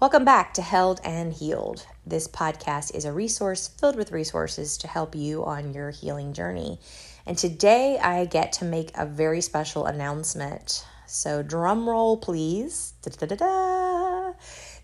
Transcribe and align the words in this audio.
Welcome 0.00 0.24
back 0.24 0.54
to 0.54 0.62
Held 0.62 1.00
and 1.02 1.32
Healed. 1.32 1.84
This 2.06 2.28
podcast 2.28 2.94
is 2.94 3.04
a 3.04 3.12
resource 3.12 3.66
filled 3.66 3.96
with 3.96 4.12
resources 4.12 4.78
to 4.78 4.86
help 4.86 5.16
you 5.16 5.44
on 5.44 5.74
your 5.74 5.90
healing 5.90 6.34
journey. 6.34 6.78
And 7.26 7.36
today 7.36 7.98
I 7.98 8.24
get 8.26 8.52
to 8.52 8.64
make 8.64 8.92
a 8.96 9.04
very 9.04 9.40
special 9.40 9.86
announcement. 9.86 10.86
So, 11.08 11.42
drum 11.42 11.88
roll, 11.88 12.16
please. 12.16 12.92
Da-da-da-da. 13.02 14.34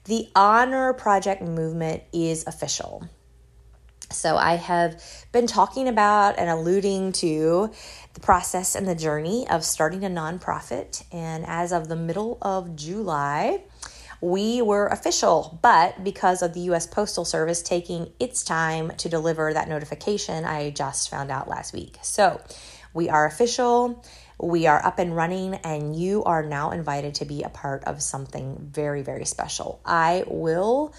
The 0.06 0.30
Honor 0.34 0.92
Project 0.94 1.42
movement 1.42 2.02
is 2.12 2.44
official. 2.48 3.08
So, 4.10 4.36
I 4.36 4.56
have 4.56 5.00
been 5.30 5.46
talking 5.46 5.86
about 5.86 6.40
and 6.40 6.50
alluding 6.50 7.12
to 7.12 7.70
the 8.14 8.20
process 8.20 8.74
and 8.74 8.88
the 8.88 8.96
journey 8.96 9.46
of 9.48 9.64
starting 9.64 10.04
a 10.04 10.08
nonprofit. 10.08 11.04
And 11.12 11.46
as 11.46 11.70
of 11.70 11.86
the 11.86 11.94
middle 11.94 12.36
of 12.42 12.74
July, 12.74 13.62
we 14.24 14.62
were 14.62 14.86
official, 14.86 15.58
but 15.60 16.02
because 16.02 16.40
of 16.40 16.54
the 16.54 16.60
US 16.60 16.86
Postal 16.86 17.26
Service 17.26 17.60
taking 17.60 18.10
its 18.18 18.42
time 18.42 18.90
to 18.96 19.10
deliver 19.10 19.52
that 19.52 19.68
notification, 19.68 20.46
I 20.46 20.70
just 20.70 21.10
found 21.10 21.30
out 21.30 21.46
last 21.46 21.74
week. 21.74 21.98
So 22.00 22.40
we 22.94 23.10
are 23.10 23.26
official, 23.26 24.02
we 24.40 24.66
are 24.66 24.82
up 24.82 24.98
and 24.98 25.14
running, 25.14 25.56
and 25.56 25.94
you 25.94 26.24
are 26.24 26.42
now 26.42 26.70
invited 26.70 27.16
to 27.16 27.26
be 27.26 27.42
a 27.42 27.50
part 27.50 27.84
of 27.84 28.00
something 28.00 28.56
very, 28.72 29.02
very 29.02 29.26
special. 29.26 29.78
I 29.84 30.24
will 30.26 30.94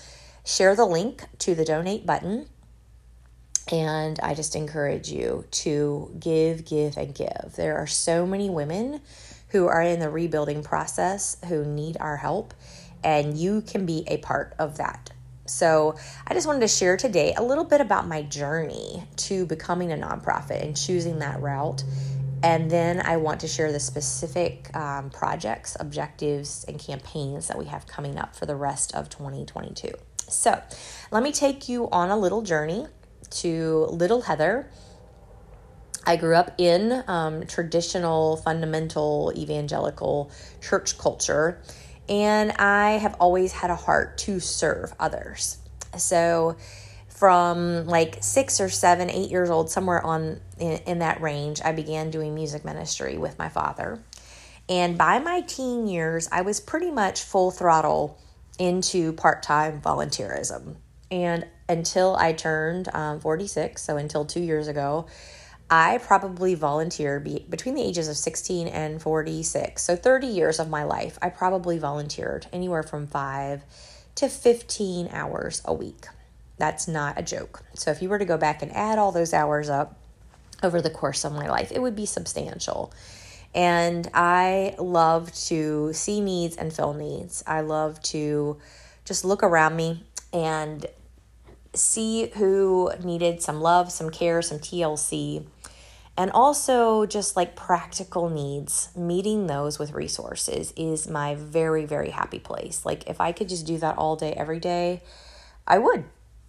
share 0.45 0.76
the 0.76 0.85
link 0.85 1.26
to 1.39 1.55
the 1.55 1.65
donate 1.65 2.05
button. 2.05 2.45
And 3.71 4.20
I 4.20 4.35
just 4.35 4.55
encourage 4.55 5.09
you 5.09 5.45
to 5.49 6.15
give, 6.20 6.63
give, 6.63 6.95
and 6.98 7.15
give. 7.15 7.53
There 7.55 7.77
are 7.77 7.87
so 7.87 8.27
many 8.27 8.51
women 8.51 9.01
who 9.49 9.67
are 9.67 9.81
in 9.81 9.99
the 9.99 10.09
rebuilding 10.12 10.62
process 10.62 11.37
who 11.48 11.65
need 11.65 11.98
our 11.99 12.17
help 12.17 12.53
and 13.05 13.37
you 13.37 13.61
can 13.61 13.85
be 13.85 14.03
a 14.07 14.17
part 14.17 14.55
of 14.59 14.77
that. 14.77 15.11
So, 15.47 15.95
I 16.27 16.33
just 16.33 16.47
wanted 16.47 16.61
to 16.61 16.67
share 16.67 16.97
today 16.97 17.35
a 17.37 17.43
little 17.43 17.63
bit 17.63 17.79
about 17.79 18.07
my 18.07 18.23
journey 18.23 19.03
to 19.17 19.45
becoming 19.45 19.91
a 19.91 19.95
nonprofit 19.95 20.63
and 20.63 20.75
choosing 20.75 21.20
that 21.20 21.39
route. 21.39 21.84
And 22.41 22.70
then 22.70 22.99
I 22.99 23.17
want 23.17 23.41
to 23.41 23.47
share 23.47 23.71
the 23.71 23.79
specific 23.79 24.75
um, 24.75 25.12
projects, 25.12 25.77
objectives, 25.79 26.65
and 26.67 26.79
campaigns 26.79 27.47
that 27.47 27.59
we 27.59 27.65
have 27.65 27.85
coming 27.85 28.17
up 28.17 28.35
for 28.35 28.47
the 28.47 28.55
rest 28.55 28.95
of 28.95 29.07
2022. 29.09 29.91
So, 30.27 30.59
let 31.12 31.21
me 31.21 31.31
take 31.31 31.69
you 31.69 31.90
on 31.91 32.09
a 32.09 32.17
little 32.17 32.41
journey 32.41 32.87
to 33.29 33.85
Little 33.91 34.21
Heather. 34.21 34.67
I 36.07 36.15
grew 36.15 36.35
up 36.35 36.55
in 36.57 37.03
um, 37.07 37.45
traditional, 37.45 38.37
fundamental 38.37 39.31
evangelical 39.35 40.31
church 40.59 40.97
culture 40.97 41.62
and 42.07 42.51
I 42.53 42.91
have 42.91 43.15
always 43.20 43.51
had 43.51 43.70
a 43.70 43.75
heart 43.75 44.17
to 44.20 44.39
serve 44.39 44.93
others. 44.99 45.57
So, 45.98 46.57
from 47.07 47.87
like 47.87 48.17
six 48.21 48.59
or 48.59 48.67
seven, 48.67 49.09
eight 49.09 49.31
years 49.31 49.49
old, 49.49 49.70
somewhere 49.70 50.05
on 50.05 50.41
in, 50.59 50.79
in 50.85 50.99
that 50.99 51.21
range, 51.21 51.62
I 51.63 51.71
began 51.71 52.09
doing 52.09 52.35
music 52.35 52.65
ministry 52.65 53.17
with 53.17 53.39
my 53.39 53.47
father. 53.47 53.99
And 54.67 54.97
by 54.97 55.20
my 55.20 55.41
teen 55.41 55.87
years, 55.87 56.27
I 56.31 56.41
was 56.41 56.59
pretty 56.59 56.91
much 56.91 57.21
full 57.21 57.51
throttle 57.51 58.19
into 58.59 59.13
part 59.13 59.43
time 59.43 59.81
volunteerism. 59.81 60.75
And 61.12 61.45
until 61.69 62.15
I 62.15 62.34
turned 62.34 62.90
um, 62.93 63.19
46, 63.19 63.81
so 63.81 63.97
until 63.97 64.25
two 64.25 64.41
years 64.41 64.67
ago, 64.67 65.07
I 65.78 65.97
probably 65.97 66.56
volunteered 66.56 67.25
be, 67.25 67.45
between 67.50 67.75
the 67.75 67.84
ages 67.84 68.07
of 68.07 68.16
16 68.16 68.69
and 68.69 69.01
46. 69.01 69.84
So 69.84 69.97
30 69.97 70.25
years 70.25 70.57
of 70.57 70.69
my 70.69 70.85
life, 70.85 71.19
I 71.22 71.28
probably 71.28 71.78
volunteered 71.79 72.47
anywhere 72.53 72.81
from 72.81 73.07
5 73.07 73.62
to 74.16 74.29
15 74.29 75.09
hours 75.12 75.62
a 75.66 75.73
week. 75.73 76.06
That's 76.57 76.88
not 76.88 77.19
a 77.19 77.22
joke. 77.22 77.62
So 77.73 77.91
if 77.91 78.01
you 78.01 78.07
were 78.07 78.19
to 78.19 78.23
go 78.23 78.38
back 78.38 78.62
and 78.62 78.73
add 78.73 78.97
all 78.97 79.12
those 79.12 79.34
hours 79.34 79.69
up 79.69 79.97
over 80.63 80.81
the 80.81 80.90
course 80.90 81.25
of 81.25 81.34
my 81.34 81.50
life, 81.50 81.74
it 81.74 81.81
would 81.81 81.96
be 81.96 82.06
substantial. 82.06 82.94
And 83.53 84.09
I 84.13 84.75
love 84.80 85.34
to 85.47 85.92
see 85.92 86.22
needs 86.22 86.56
and 86.56 86.72
fill 86.72 86.94
needs. 86.94 87.44
I 87.46 87.59
love 87.59 88.02
to 88.03 88.62
just 89.03 89.25
look 89.25 89.44
around 89.44 89.75
me 89.75 90.06
and 90.31 90.86
see 91.74 92.31
who 92.36 92.94
needed 93.03 93.42
some 93.42 93.59
love, 93.59 93.92
some 93.92 94.09
care, 94.09 94.42
some 94.42 94.59
TLC 94.59 95.46
and 96.18 96.31
also 96.31 97.06
just 97.06 97.36
like 97.36 97.56
practical 97.56 98.30
needs 98.30 98.90
meeting 98.96 99.48
those 99.48 99.78
with 99.78 99.92
resources 99.92 100.74
is 100.78 101.08
my 101.09 101.36
very 101.36 101.86
very 101.86 102.12
happy 102.12 102.40
place. 102.40 102.86
Like 102.86 103.08
if 103.08 103.20
i 103.20 103.31
could 103.31 103.50
just 103.50 103.66
do 103.66 103.78
that 103.78 103.98
all 103.98 104.16
day 104.16 104.34
every 104.34 104.59
day 104.59 105.02
i 105.68 105.78
would. 105.78 106.06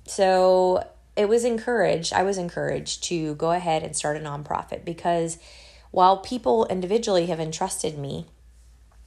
So 0.07 0.87
it 1.17 1.29
was 1.29 1.45
encouraged 1.45 2.13
i 2.13 2.23
was 2.23 2.39
encouraged 2.39 3.03
to 3.05 3.35
go 3.37 3.51
ahead 3.51 3.83
and 3.83 3.97
start 3.97 4.17
a 4.17 4.21
nonprofit 4.21 4.85
because 4.85 5.39
while 5.91 6.19
people 6.19 6.67
individually 6.67 7.27
have 7.27 7.41
entrusted 7.41 7.99
me 7.99 8.27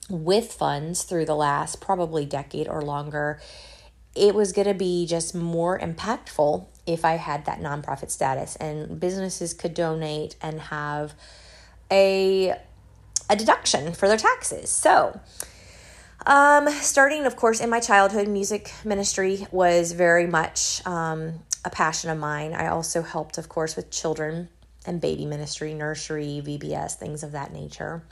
with 0.09 0.51
funds 0.51 1.03
through 1.03 1.25
the 1.25 1.35
last 1.35 1.79
probably 1.79 2.25
decade 2.25 2.67
or 2.67 2.81
longer 2.81 3.39
it 4.15 4.33
was 4.33 4.51
going 4.51 4.67
to 4.67 4.73
be 4.73 5.05
just 5.05 5.35
more 5.35 5.79
impactful 5.79 6.65
if 6.93 7.05
I 7.05 7.13
had 7.13 7.45
that 7.45 7.59
nonprofit 7.59 8.09
status 8.09 8.55
and 8.57 8.99
businesses 8.99 9.53
could 9.53 9.73
donate 9.73 10.35
and 10.41 10.59
have 10.59 11.13
a 11.91 12.55
a 13.29 13.35
deduction 13.35 13.93
for 13.93 14.07
their 14.07 14.17
taxes. 14.17 14.71
So, 14.71 15.19
um, 16.25 16.67
starting, 16.69 17.25
of 17.25 17.35
course, 17.35 17.59
in 17.59 17.69
my 17.69 17.79
childhood, 17.79 18.27
music 18.27 18.73
ministry 18.83 19.45
was 19.51 19.91
very 19.91 20.25
much 20.25 20.81
um, 20.85 21.39
a 21.63 21.69
passion 21.69 22.09
of 22.09 22.17
mine. 22.17 22.53
I 22.53 22.67
also 22.67 23.03
helped, 23.03 23.37
of 23.37 23.47
course, 23.47 23.75
with 23.75 23.91
children 23.91 24.49
and 24.85 24.99
baby 24.99 25.25
ministry, 25.25 25.73
nursery, 25.73 26.41
VBS, 26.43 26.95
things 26.95 27.21
of 27.23 27.33
that 27.33 27.53
nature. 27.53 28.03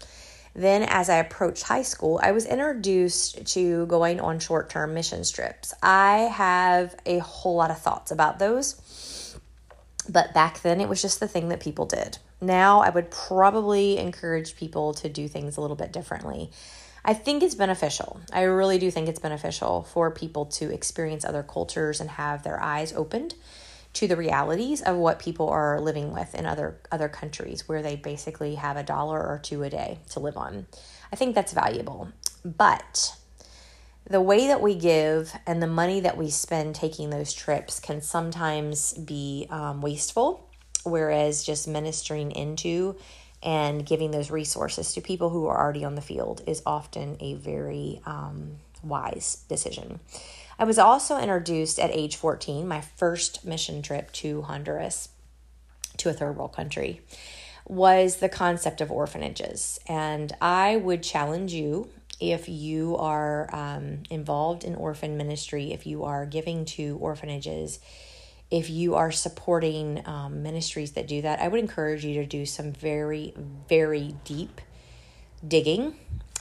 Then, 0.57 0.81
as 0.81 1.07
I 1.07 1.17
approached 1.17 1.61
high 1.61 1.83
school, 1.83 2.19
I 2.21 2.31
was 2.31 2.47
introduced 2.47 3.45
to 3.53 3.85
going 3.85 4.19
on 4.19 4.39
short 4.39 4.71
term 4.71 4.95
mission 4.95 5.23
trips. 5.23 5.75
I 5.83 6.31
have 6.33 6.95
a 7.05 7.19
whole 7.19 7.55
lot 7.55 7.69
of 7.69 7.79
thoughts 7.79 8.09
about 8.09 8.39
those, 8.39 9.37
but 10.09 10.33
back 10.33 10.63
then 10.63 10.81
it 10.81 10.89
was 10.89 10.99
just 10.99 11.19
the 11.19 11.27
thing 11.27 11.49
that 11.49 11.59
people 11.59 11.85
did. 11.85 12.17
Now, 12.41 12.81
I 12.81 12.89
would 12.89 13.11
probably 13.11 13.99
encourage 13.99 14.55
people 14.55 14.95
to 14.95 15.07
do 15.07 15.27
things 15.27 15.57
a 15.57 15.61
little 15.61 15.75
bit 15.75 15.93
differently. 15.93 16.49
I 17.05 17.13
think 17.13 17.43
it's 17.43 17.55
beneficial. 17.55 18.19
I 18.33 18.41
really 18.41 18.79
do 18.79 18.89
think 18.89 19.07
it's 19.07 19.19
beneficial 19.19 19.83
for 19.83 20.09
people 20.09 20.47
to 20.57 20.73
experience 20.73 21.23
other 21.23 21.43
cultures 21.43 22.01
and 22.01 22.09
have 22.09 22.41
their 22.41 22.59
eyes 22.59 22.93
opened 22.93 23.35
to 23.97 24.07
the 24.07 24.15
realities 24.15 24.83
of 24.83 24.95
what 24.95 25.17
people 25.17 25.49
are 25.49 25.81
living 25.81 26.13
with 26.13 26.35
in 26.35 26.45
other 26.45 26.79
other 26.91 27.09
countries 27.09 27.67
where 27.67 27.81
they 27.81 27.95
basically 27.95 28.53
have 28.53 28.77
a 28.77 28.83
dollar 28.83 29.19
or 29.19 29.39
two 29.39 29.63
a 29.63 29.71
day 29.71 29.97
to 30.11 30.19
live 30.19 30.37
on. 30.37 30.67
I 31.11 31.15
think 31.15 31.33
that's 31.33 31.51
valuable. 31.51 32.09
But 32.45 33.15
the 34.07 34.21
way 34.21 34.45
that 34.45 34.61
we 34.61 34.75
give 34.75 35.33
and 35.47 35.63
the 35.63 35.67
money 35.67 35.99
that 36.01 36.15
we 36.15 36.29
spend 36.29 36.75
taking 36.75 37.09
those 37.09 37.33
trips 37.33 37.79
can 37.79 38.03
sometimes 38.03 38.93
be 38.93 39.47
um, 39.49 39.81
wasteful, 39.81 40.47
whereas 40.83 41.43
just 41.43 41.67
ministering 41.67 42.31
into 42.31 42.95
and 43.41 43.83
giving 43.83 44.11
those 44.11 44.29
resources 44.29 44.93
to 44.93 45.01
people 45.01 45.31
who 45.31 45.47
are 45.47 45.59
already 45.59 45.83
on 45.83 45.95
the 45.95 46.01
field 46.01 46.43
is 46.45 46.61
often 46.67 47.17
a 47.19 47.33
very 47.33 47.99
um, 48.05 48.57
wise 48.83 49.43
decision. 49.49 49.99
I 50.59 50.63
was 50.63 50.79
also 50.79 51.19
introduced 51.19 51.77
at 51.79 51.91
age 51.91 52.15
14, 52.15 52.67
my 52.67 52.81
first 52.81 53.45
mission 53.45 53.81
trip 53.81 54.11
to 54.13 54.41
Honduras, 54.41 55.09
to 55.97 56.09
a 56.09 56.13
third 56.13 56.35
world 56.35 56.53
country, 56.53 57.01
was 57.67 58.17
the 58.17 58.29
concept 58.29 58.81
of 58.81 58.91
orphanages. 58.91 59.79
And 59.87 60.33
I 60.41 60.77
would 60.77 61.03
challenge 61.03 61.53
you 61.53 61.89
if 62.19 62.49
you 62.49 62.97
are 62.97 63.53
um, 63.53 64.03
involved 64.09 64.63
in 64.63 64.73
orphan 64.73 65.17
ministry, 65.17 65.73
if 65.73 65.85
you 65.85 66.05
are 66.05 66.25
giving 66.25 66.65
to 66.65 66.97
orphanages, 66.99 67.79
if 68.49 68.69
you 68.69 68.95
are 68.95 69.11
supporting 69.11 70.01
um, 70.07 70.41
ministries 70.41 70.93
that 70.93 71.07
do 71.07 71.21
that, 71.21 71.39
I 71.39 71.49
would 71.49 71.59
encourage 71.59 72.03
you 72.03 72.15
to 72.15 72.25
do 72.25 72.45
some 72.47 72.71
very, 72.71 73.35
very 73.69 74.15
deep 74.23 74.61
digging 75.47 75.95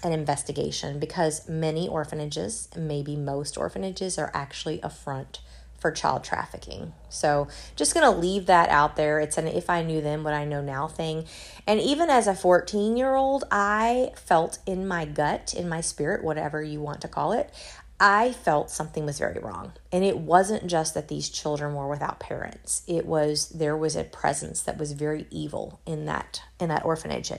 an 0.07 0.13
investigation 0.13 0.99
because 0.99 1.49
many 1.49 1.89
orphanages, 1.89 2.69
maybe 2.77 3.17
most 3.17 3.59
orphanages, 3.59 4.19
are 4.19 4.31
actually 4.33 4.81
a 4.83 4.89
front 4.89 5.41
for 5.79 5.91
child 5.91 6.25
trafficking. 6.25 6.93
So, 7.11 7.49
just 7.77 7.95
going 7.95 8.11
to 8.11 8.19
leave 8.19 8.47
that 8.47 8.71
out 8.71 8.97
there. 8.97 9.21
It's 9.21 9.37
an 9.37 9.47
if 9.47 9.69
I 9.69 9.83
knew 9.83 10.01
then 10.01 10.25
what 10.25 10.35
I 10.35 10.45
know 10.45 10.63
now 10.63 10.89
thing. 10.89 11.27
And 11.67 11.81
even 11.81 12.09
as 12.09 12.27
a 12.27 12.35
14 12.35 12.97
year 12.97 13.15
old, 13.15 13.45
I 13.51 14.13
felt 14.17 14.59
in 14.67 14.89
my 14.89 15.05
gut, 15.05 15.55
in 15.55 15.69
my 15.69 15.81
spirit, 15.81 16.25
whatever 16.25 16.63
you 16.63 16.81
want 16.81 17.03
to 17.03 17.09
call 17.09 17.33
it, 17.33 17.53
I 17.99 18.33
felt 18.33 18.71
something 18.71 19.07
was 19.07 19.19
very 19.19 19.39
wrong. 19.39 19.73
And 19.91 20.05
it 20.05 20.19
wasn't 20.19 20.67
just 20.67 20.95
that 20.95 21.09
these 21.09 21.31
children 21.31 21.75
were 21.75 21.89
without 21.89 22.21
parents. 22.21 22.83
It 22.87 23.07
was 23.07 23.49
there 23.49 23.77
was 23.77 23.97
a 23.97 24.05
presence 24.05 24.63
that 24.63 24.79
was 24.79 24.93
very 24.93 25.27
evil 25.31 25.81
in 25.87 26.07
that 26.07 26.43
in 26.61 26.69
that 26.69 26.85
orphanage. 26.85 27.33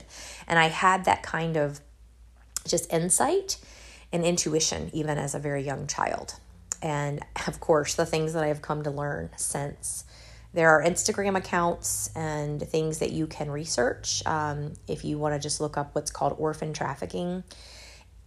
And 0.46 0.58
I 0.58 0.68
had 0.68 1.04
that 1.04 1.22
kind 1.22 1.56
of 1.56 1.80
just 2.68 2.92
insight 2.92 3.58
and 4.12 4.24
intuition, 4.24 4.90
even 4.92 5.18
as 5.18 5.34
a 5.34 5.38
very 5.38 5.62
young 5.62 5.86
child. 5.86 6.34
and 6.80 7.20
of 7.46 7.60
course, 7.60 7.94
the 7.94 8.06
things 8.06 8.34
that 8.34 8.44
I've 8.44 8.62
come 8.62 8.84
to 8.84 8.90
learn 8.90 9.30
since. 9.36 10.04
There 10.54 10.70
are 10.70 10.82
Instagram 10.82 11.36
accounts 11.36 12.10
and 12.16 12.62
things 12.62 13.00
that 13.00 13.12
you 13.12 13.26
can 13.26 13.50
research 13.50 14.22
um, 14.26 14.72
if 14.86 15.04
you 15.04 15.18
want 15.18 15.34
to 15.34 15.40
just 15.40 15.60
look 15.60 15.76
up 15.76 15.94
what's 15.94 16.10
called 16.10 16.36
orphan 16.38 16.72
trafficking. 16.72 17.44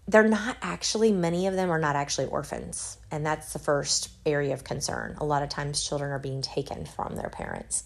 They're 0.08 0.28
not 0.28 0.58
actually, 0.62 1.12
many 1.12 1.48
of 1.48 1.56
them 1.56 1.72
are 1.72 1.80
not 1.80 1.96
actually 1.96 2.28
orphans. 2.28 2.98
And 3.10 3.26
that's 3.26 3.54
the 3.54 3.60
first 3.60 4.10
area 4.26 4.54
of 4.54 4.64
concern. 4.64 5.16
A 5.20 5.26
lot 5.26 5.44
of 5.44 5.50
times, 5.50 5.84
children 5.84 6.12
are 6.12 6.20
being 6.20 6.42
taken 6.42 6.86
from 6.86 7.16
their 7.16 7.30
parents. 7.30 7.84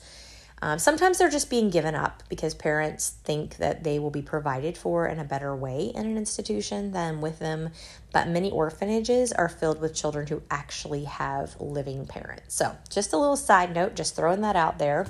Um, 0.62 0.80
sometimes 0.80 1.18
they're 1.18 1.30
just 1.30 1.50
being 1.50 1.70
given 1.70 1.96
up 1.96 2.24
because 2.30 2.54
parents 2.54 3.10
think 3.24 3.58
that 3.58 3.84
they 3.84 4.00
will 4.00 4.10
be 4.10 4.22
provided 4.22 4.78
for 4.78 5.06
in 5.06 5.20
a 5.20 5.24
better 5.24 5.56
way 5.56 5.92
in 5.94 6.06
an 6.06 6.18
institution 6.18 6.92
than 6.92 7.22
with 7.22 7.40
them. 7.40 7.70
But 8.14 8.30
many 8.30 8.52
orphanages 8.52 9.32
are 9.34 9.50
filled 9.50 9.82
with 9.82 9.94
children 9.94 10.28
who 10.28 10.42
actually 10.50 11.04
have 11.04 11.60
living 11.60 12.08
parents. 12.08 12.56
So, 12.56 12.76
just 12.90 13.14
a 13.14 13.18
little 13.18 13.36
side 13.36 13.76
note, 13.76 13.96
just 13.96 14.16
throwing 14.16 14.42
that 14.42 14.56
out 14.56 14.80
there. 14.80 15.08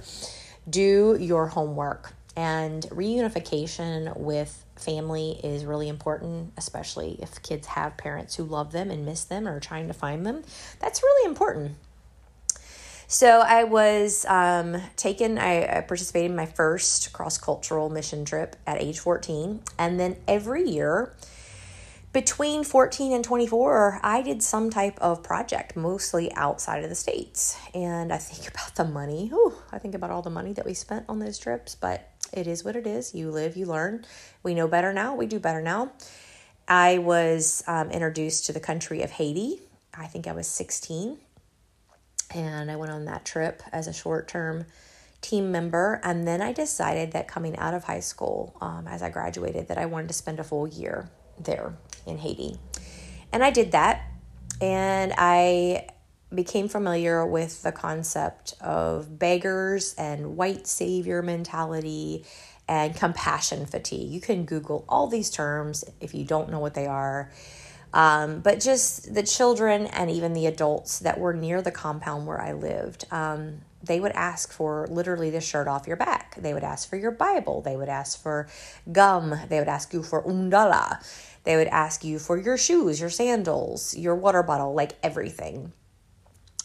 Do 0.70 1.18
your 1.20 1.48
homework. 1.48 2.14
And 2.36 2.84
reunification 2.90 4.18
with 4.18 4.66
family 4.76 5.40
is 5.44 5.64
really 5.64 5.88
important, 5.88 6.52
especially 6.58 7.18
if 7.22 7.42
kids 7.42 7.68
have 7.68 7.96
parents 7.96 8.36
who 8.36 8.44
love 8.44 8.74
them 8.74 8.92
and 8.92 9.06
miss 9.06 9.24
them 9.24 9.48
or 9.48 9.56
are 9.56 9.60
trying 9.62 9.88
to 9.88 9.94
find 9.94 10.26
them. 10.26 10.44
That's 10.80 11.02
really 11.02 11.30
important. 11.30 11.78
So 13.08 13.42
I 13.42 13.64
was 13.66 14.26
um, 14.26 14.82
taken, 14.96 15.38
I, 15.38 15.78
I 15.78 15.82
participated 15.82 16.32
in 16.32 16.38
my 16.38 16.48
first 16.48 17.14
cross 17.14 17.38
cultural 17.38 17.90
mission 17.90 18.26
trip 18.26 18.56
at 18.66 18.82
age 18.82 19.00
14. 19.00 19.62
And 19.78 20.00
then 20.00 20.18
every 20.28 20.68
year, 20.68 21.14
between 22.14 22.64
14 22.64 23.12
and 23.12 23.24
24, 23.24 24.00
I 24.02 24.22
did 24.22 24.42
some 24.42 24.72
type 24.72 24.98
of 25.00 25.22
project, 25.22 25.76
mostly 25.76 26.34
outside 26.34 26.84
of 26.84 26.90
the 26.90 26.96
States. 26.96 27.58
And 27.76 28.12
I 28.12 28.18
think 28.18 28.50
about 28.54 28.74
the 28.76 28.86
money. 28.86 29.32
I 29.72 29.78
think 29.78 29.94
about 29.94 30.10
all 30.10 30.24
the 30.24 30.32
money 30.32 30.54
that 30.54 30.66
we 30.66 30.74
spent 30.74 31.06
on 31.08 31.20
those 31.20 31.38
trips, 31.38 31.76
but 31.76 32.10
it 32.34 32.48
is 32.48 32.64
what 32.64 32.76
it 32.76 32.88
is. 32.88 33.14
You 33.14 33.30
live, 33.30 33.56
you 33.56 33.68
learn. 33.68 34.04
We 34.42 34.56
know 34.56 34.68
better 34.68 34.92
now. 34.92 35.14
We 35.14 35.28
do 35.28 35.40
better 35.40 35.62
now. 35.62 35.92
I 36.68 36.98
was 36.98 37.64
um, 37.68 37.92
introduced 37.92 38.48
to 38.48 38.54
the 38.54 38.60
country 38.60 39.04
of 39.04 39.12
Haiti. 39.12 39.62
I 39.94 40.08
think 40.08 40.26
I 40.26 40.32
was 40.32 40.48
16 40.48 41.20
and 42.32 42.72
I 42.72 42.76
went 42.76 42.92
on 42.92 43.06
that 43.06 43.26
trip 43.26 43.62
as 43.72 43.88
a 43.88 43.94
short 43.94 44.28
term 44.28 44.66
team 45.22 45.52
member. 45.52 46.00
And 46.04 46.28
then 46.28 46.42
I 46.42 46.54
decided 46.54 47.12
that 47.14 47.28
coming 47.28 47.58
out 47.58 47.74
of 47.74 47.84
high 47.84 48.00
school, 48.00 48.56
um, 48.62 48.88
as 48.88 49.02
I 49.02 49.10
graduated, 49.10 49.68
that 49.70 49.78
I 49.78 49.86
wanted 49.86 50.08
to 50.10 50.14
spend 50.14 50.40
a 50.40 50.44
full 50.44 50.68
year 50.68 51.10
there 51.40 51.76
in 52.06 52.18
Haiti. 52.18 52.58
And 53.34 53.44
I 53.44 53.52
did 53.52 53.72
that. 53.72 54.04
And 54.62 55.14
I 55.18 55.88
became 56.34 56.68
familiar 56.68 57.26
with 57.26 57.62
the 57.64 57.72
concept 57.72 58.56
of 58.62 59.20
beggars 59.20 59.94
and 59.98 60.38
white 60.38 60.68
savior 60.68 61.22
mentality 61.22 62.26
and 62.68 62.96
compassion 62.96 63.66
fatigue. 63.66 64.10
You 64.10 64.22
can 64.22 64.46
Google 64.46 64.86
all 64.90 65.08
these 65.08 65.30
terms 65.30 65.84
if 66.02 66.14
you 66.14 66.26
don't 66.26 66.50
know 66.50 66.60
what 66.60 66.74
they 66.74 66.88
are. 66.88 67.32
Um, 67.96 68.42
but 68.42 68.60
just 68.60 69.14
the 69.14 69.24
children 69.24 69.88
and 69.88 70.12
even 70.12 70.34
the 70.34 70.48
adults 70.48 71.00
that 71.00 71.18
were 71.18 71.34
near 71.34 71.62
the 71.62 71.72
compound 71.72 72.28
where 72.28 72.42
I 72.42 72.52
lived, 72.52 73.06
um, 73.10 73.62
they 73.82 74.02
would 74.02 74.12
ask 74.12 74.52
for 74.52 74.86
literally 74.92 75.30
the 75.30 75.40
shirt 75.40 75.70
off 75.70 75.88
your 75.88 75.96
back. 75.96 76.36
They 76.36 76.54
would 76.54 76.64
ask 76.64 76.90
for 76.90 76.98
your 76.98 77.12
Bible. 77.12 77.62
They 77.62 77.78
would 77.78 77.88
ask 77.88 78.22
for 78.22 78.50
gum. 78.92 79.40
They 79.48 79.60
would 79.60 79.70
ask 79.70 79.94
you 79.94 80.04
for 80.04 80.22
undala. 80.24 81.02
They 81.46 81.56
would 81.56 81.68
ask 81.68 82.04
you 82.04 82.20
for 82.20 82.38
your 82.38 82.58
shoes, 82.58 83.00
your 83.00 83.10
sandals, 83.10 83.96
your 83.96 84.16
water 84.16 84.44
bottle, 84.44 84.74
like 84.74 84.98
everything. 85.02 85.72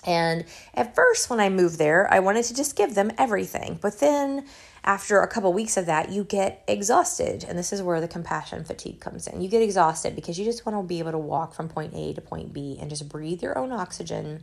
And 0.05 0.47
at 0.75 0.97
first, 0.97 1.31
when 1.31 1.39
I 1.39 1.49
moved 1.49 1.79
there, 1.79 2.13
I 2.13 2.19
wanted 2.19 2.47
to 2.47 2.55
just 2.55 2.75
give 2.75 2.97
them 2.97 3.13
everything. 3.19 3.79
But 3.81 4.01
then 4.01 4.47
after 4.85 5.21
a 5.21 5.29
couple 5.29 5.53
weeks 5.53 5.77
of 5.77 5.87
that, 5.87 6.11
you 6.11 6.25
get 6.25 6.65
exhausted. 6.67 7.45
And 7.47 7.59
this 7.59 7.73
is 7.73 7.83
where 7.83 8.01
the 8.01 8.09
compassion 8.09 8.65
fatigue 8.65 9.01
comes 9.01 9.27
in. 9.27 9.41
You 9.41 9.49
get 9.49 9.63
exhausted 9.63 10.15
because 10.15 10.39
you 10.39 10.45
just 10.45 10.65
want 10.65 10.79
to 10.79 10.83
be 10.83 10.99
able 10.99 11.13
to 11.13 11.19
walk 11.19 11.55
from 11.55 11.69
point 11.69 11.95
A 11.95 12.15
to 12.15 12.21
point 12.21 12.53
B 12.53 12.79
and 12.81 12.89
just 12.89 13.09
breathe 13.09 13.43
your 13.43 13.59
own 13.59 13.73
oxygen 13.73 14.43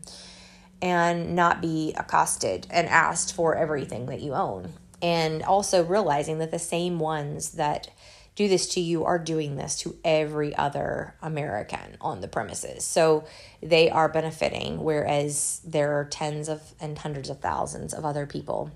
and 0.81 1.35
not 1.35 1.61
be 1.61 1.93
accosted 1.97 2.67
and 2.69 2.87
asked 2.87 3.33
for 3.33 3.55
everything 3.55 4.05
that 4.07 4.21
you 4.21 4.33
own. 4.33 4.73
And 5.01 5.43
also 5.43 5.83
realizing 5.83 6.39
that 6.39 6.51
the 6.51 6.59
same 6.59 6.99
ones 6.99 7.51
that 7.53 7.89
do 8.35 8.47
this 8.47 8.67
to 8.67 8.79
you 8.79 9.03
are 9.03 9.17
doing 9.17 9.55
this 9.55 9.79
to 9.79 9.97
every 10.05 10.55
other 10.55 11.15
American 11.23 11.97
on 11.99 12.21
the 12.21 12.27
premises. 12.27 12.85
So 12.85 13.25
they 13.63 13.89
are 13.89 14.07
benefiting, 14.07 14.83
whereas 14.83 15.59
there 15.65 15.99
are 15.99 16.05
tens 16.05 16.47
of 16.47 16.61
and 16.79 16.95
hundreds 16.99 17.31
of 17.31 17.39
thousands 17.39 17.95
of 17.95 18.05
other 18.05 18.27
people 18.27 18.71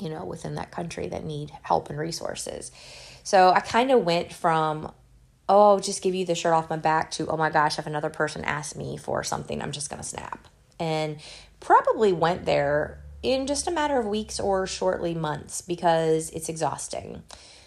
you 0.00 0.08
know, 0.08 0.24
within 0.24 0.54
that 0.56 0.70
country 0.70 1.08
that 1.08 1.24
need 1.24 1.52
help 1.62 1.90
and 1.90 1.98
resources. 1.98 2.72
So 3.22 3.50
I 3.50 3.60
kind 3.60 3.90
of 3.90 4.04
went 4.04 4.32
from, 4.32 4.92
oh, 5.48 5.72
I'll 5.72 5.80
just 5.80 6.02
give 6.02 6.14
you 6.14 6.26
the 6.26 6.34
shirt 6.34 6.52
off 6.52 6.70
my 6.70 6.76
back 6.76 7.10
to, 7.12 7.26
oh 7.28 7.36
my 7.36 7.50
gosh, 7.50 7.78
if 7.78 7.86
another 7.86 8.10
person 8.10 8.44
asks 8.44 8.76
me 8.76 8.96
for 8.96 9.22
something, 9.24 9.62
I'm 9.62 9.72
just 9.72 9.90
going 9.90 10.02
to 10.02 10.08
snap. 10.08 10.46
And 10.78 11.18
probably 11.60 12.12
went 12.12 12.44
there 12.44 13.00
in 13.22 13.46
just 13.46 13.66
a 13.66 13.70
matter 13.70 13.98
of 13.98 14.06
weeks 14.06 14.38
or 14.38 14.66
shortly 14.66 15.14
months 15.14 15.62
because 15.62 16.30
it's 16.30 16.48
exhausting. 16.48 17.22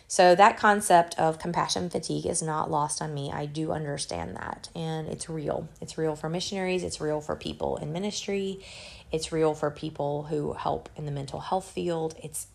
So 0.07 0.35
that 0.35 0.57
concept 0.57 1.19
of 1.19 1.37
compassion 1.37 1.89
fatigue 1.89 2.25
is 2.25 2.41
not 2.41 2.71
lost 2.71 3.01
on 3.01 3.13
me. 3.13 3.29
I 3.31 3.45
do 3.45 3.73
understand 3.73 4.37
that 4.37 4.69
and 4.73 5.07
it's 5.07 5.29
real. 5.29 5.67
It's 5.81 5.97
real 5.97 6.15
for 6.15 6.29
missionaries, 6.29 6.83
it's 6.83 7.01
real 7.01 7.19
for 7.19 7.35
people 7.35 7.75
in 7.77 7.91
ministry, 7.91 8.63
it's 9.11 9.31
real 9.31 9.53
for 9.53 9.71
people 9.71 10.23
who 10.23 10.53
help 10.53 10.89
in 10.95 11.05
the 11.05 11.11
mental 11.11 11.39
health 11.39 11.69
field. 11.69 12.15
It's 12.21 12.47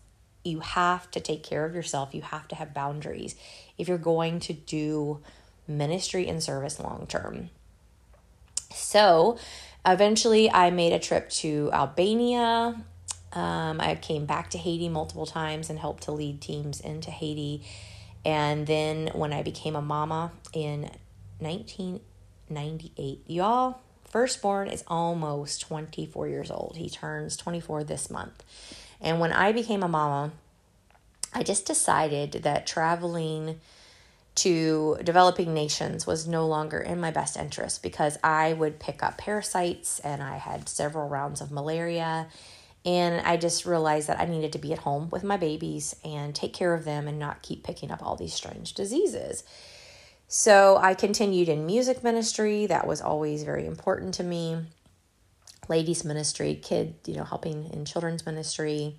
you 0.43 0.59
have 0.59 1.09
to 1.11 1.19
take 1.19 1.43
care 1.43 1.65
of 1.65 1.73
yourself. 1.73 2.13
You 2.13 2.21
have 2.21 2.47
to 2.49 2.55
have 2.55 2.73
boundaries 2.73 3.35
if 3.77 3.87
you're 3.87 3.97
going 3.97 4.39
to 4.41 4.53
do 4.53 5.19
ministry 5.67 6.27
and 6.27 6.43
service 6.43 6.79
long 6.79 7.07
term. 7.07 7.49
So, 8.73 9.37
eventually 9.85 10.49
I 10.51 10.71
made 10.71 10.93
a 10.93 10.99
trip 10.99 11.29
to 11.29 11.69
Albania. 11.71 12.83
Um, 13.31 13.79
I 13.81 13.95
came 13.95 14.25
back 14.25 14.49
to 14.51 14.57
Haiti 14.57 14.89
multiple 14.89 15.25
times 15.25 15.69
and 15.69 15.79
helped 15.79 16.03
to 16.03 16.11
lead 16.11 16.41
teams 16.41 16.79
into 16.79 17.09
Haiti. 17.09 17.63
And 18.25 18.67
then 18.67 19.07
when 19.13 19.33
I 19.33 19.43
became 19.43 19.75
a 19.75 19.81
mama 19.81 20.31
in 20.53 20.89
1998, 21.39 23.23
y'all, 23.27 23.79
firstborn 24.13 24.67
is 24.67 24.83
almost 24.87 25.61
24 25.61 26.27
years 26.27 26.51
old. 26.51 26.75
He 26.77 26.87
turns 26.87 27.35
24 27.35 27.83
this 27.83 28.11
month. 28.11 28.43
And 29.01 29.19
when 29.19 29.33
I 29.33 29.51
became 29.51 29.81
a 29.81 29.87
mama, 29.87 30.33
I 31.33 31.41
just 31.41 31.65
decided 31.65 32.43
that 32.43 32.67
traveling 32.67 33.59
to 34.35 34.97
developing 35.03 35.55
nations 35.55 36.05
was 36.05 36.27
no 36.27 36.45
longer 36.45 36.77
in 36.77 36.99
my 36.99 37.09
best 37.09 37.35
interest 37.35 37.81
because 37.81 38.19
I 38.23 38.53
would 38.53 38.79
pick 38.79 39.01
up 39.01 39.17
parasites 39.17 39.99
and 40.01 40.21
I 40.21 40.37
had 40.37 40.69
several 40.69 41.09
rounds 41.09 41.41
of 41.41 41.51
malaria. 41.51 42.27
And 42.85 43.25
I 43.25 43.37
just 43.37 43.65
realized 43.65 44.09
that 44.09 44.19
I 44.19 44.25
needed 44.25 44.53
to 44.53 44.59
be 44.59 44.73
at 44.73 44.79
home 44.79 45.09
with 45.09 45.23
my 45.23 45.37
babies 45.37 45.95
and 46.05 46.35
take 46.35 46.53
care 46.53 46.75
of 46.75 46.85
them 46.85 47.07
and 47.07 47.17
not 47.17 47.41
keep 47.41 47.63
picking 47.63 47.89
up 47.89 48.05
all 48.05 48.15
these 48.15 48.35
strange 48.35 48.73
diseases. 48.73 49.43
So 50.35 50.79
I 50.81 50.95
continued 50.95 51.47
in 51.47 51.67
music 51.67 52.03
ministry. 52.03 52.65
That 52.65 52.87
was 52.87 53.01
always 53.01 53.43
very 53.43 53.67
important 53.67 54.15
to 54.15 54.23
me. 54.23 54.57
Ladies 55.69 56.03
ministry, 56.03 56.55
kid, 56.55 56.95
you 57.05 57.13
know, 57.13 57.23
helping 57.23 57.69
in 57.71 57.85
children's 57.85 58.25
ministry. 58.25 58.95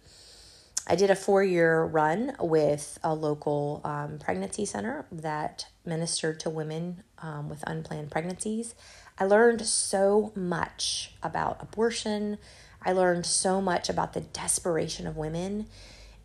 I 0.86 0.94
did 0.94 1.10
a 1.10 1.16
four 1.16 1.42
year 1.42 1.82
run 1.82 2.36
with 2.38 3.00
a 3.02 3.12
local 3.12 3.80
um, 3.82 4.20
pregnancy 4.20 4.64
center 4.64 5.06
that 5.10 5.66
ministered 5.84 6.38
to 6.38 6.50
women 6.50 7.02
um, 7.18 7.48
with 7.48 7.64
unplanned 7.66 8.12
pregnancies. 8.12 8.76
I 9.18 9.24
learned 9.24 9.66
so 9.66 10.30
much 10.36 11.14
about 11.20 11.60
abortion. 11.60 12.38
I 12.80 12.92
learned 12.92 13.26
so 13.26 13.60
much 13.60 13.88
about 13.88 14.12
the 14.12 14.20
desperation 14.20 15.08
of 15.08 15.16
women. 15.16 15.66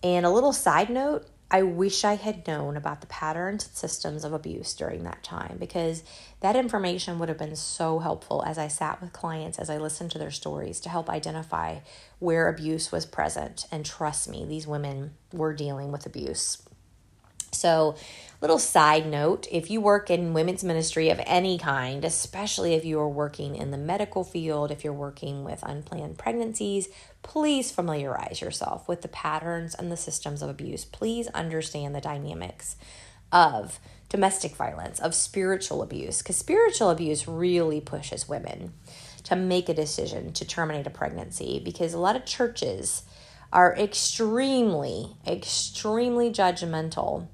And 0.04 0.24
a 0.24 0.30
little 0.30 0.54
side 0.54 0.92
note 0.92 1.26
I 1.52 1.64
wish 1.64 2.04
I 2.04 2.14
had 2.14 2.48
known 2.48 2.78
about 2.78 3.02
the 3.02 3.08
patterns 3.08 3.66
and 3.66 3.76
systems 3.76 4.24
of 4.24 4.34
abuse 4.34 4.74
during 4.76 5.04
that 5.04 5.24
time 5.24 5.58
because 5.60 6.04
that 6.42 6.56
information 6.56 7.18
would 7.18 7.30
have 7.30 7.40
been 7.40 7.56
so 7.56 8.00
helpful 8.00 8.44
as 8.46 8.60
I 8.60 8.68
sat 8.68 9.02
with 9.02 9.14
clients, 9.14 9.58
as 9.58 9.70
I 9.70 9.78
listened 9.78 10.12
to 10.12 10.20
their 10.20 10.30
stories 10.30 10.80
to 10.82 10.90
help 10.90 11.10
identify 11.10 11.80
where 12.20 12.48
abuse 12.48 12.92
was 12.92 13.08
present. 13.08 13.66
And 13.72 13.84
trust 13.84 14.30
me, 14.30 14.46
these 14.46 14.68
women 14.68 15.16
were 15.34 15.54
dealing 15.54 15.92
with 15.92 16.06
abuse. 16.06 16.62
So, 17.52 17.96
little 18.42 18.60
side 18.60 19.06
note 19.06 19.48
if 19.52 19.70
you 19.70 19.82
work 19.82 20.10
in 20.10 20.34
women's 20.34 20.64
ministry 20.64 21.10
of 21.10 21.20
any 21.26 21.58
kind, 21.58 22.06
especially 22.06 22.74
if 22.74 22.86
you 22.86 23.00
are 23.00 23.10
working 23.10 23.56
in 23.56 23.72
the 23.72 23.78
medical 23.78 24.24
field, 24.24 24.72
if 24.72 24.84
you're 24.84 24.94
working 24.94 25.44
with 25.44 25.64
unplanned 25.64 26.18
pregnancies, 26.18 26.88
please 27.22 27.72
familiarize 27.72 28.42
yourself 28.42 28.88
with 28.88 29.02
the 29.02 29.08
patterns 29.08 29.76
and 29.76 29.92
the 29.92 29.98
systems 29.98 30.42
of 30.42 30.50
abuse. 30.50 30.86
Please 30.86 31.28
understand 31.30 31.94
the 31.94 32.02
dynamics 32.02 32.76
of 33.32 33.80
domestic 34.08 34.56
violence, 34.56 35.00
of 35.00 35.14
spiritual 35.14 35.82
abuse, 35.82 36.20
because 36.20 36.38
spiritual 36.38 36.90
abuse 36.90 37.28
really 37.28 37.80
pushes 37.80 38.28
women 38.28 38.74
to 39.24 39.36
make 39.36 39.70
a 39.70 39.74
decision 39.74 40.34
to 40.34 40.46
terminate 40.46 40.88
a 40.88 40.90
pregnancy 40.90 41.62
because 41.64 41.94
a 41.94 42.00
lot 42.00 42.16
of 42.16 42.26
churches 42.26 43.04
are 43.52 43.76
extremely, 43.76 45.16
extremely 45.28 46.32
judgmental 46.32 47.28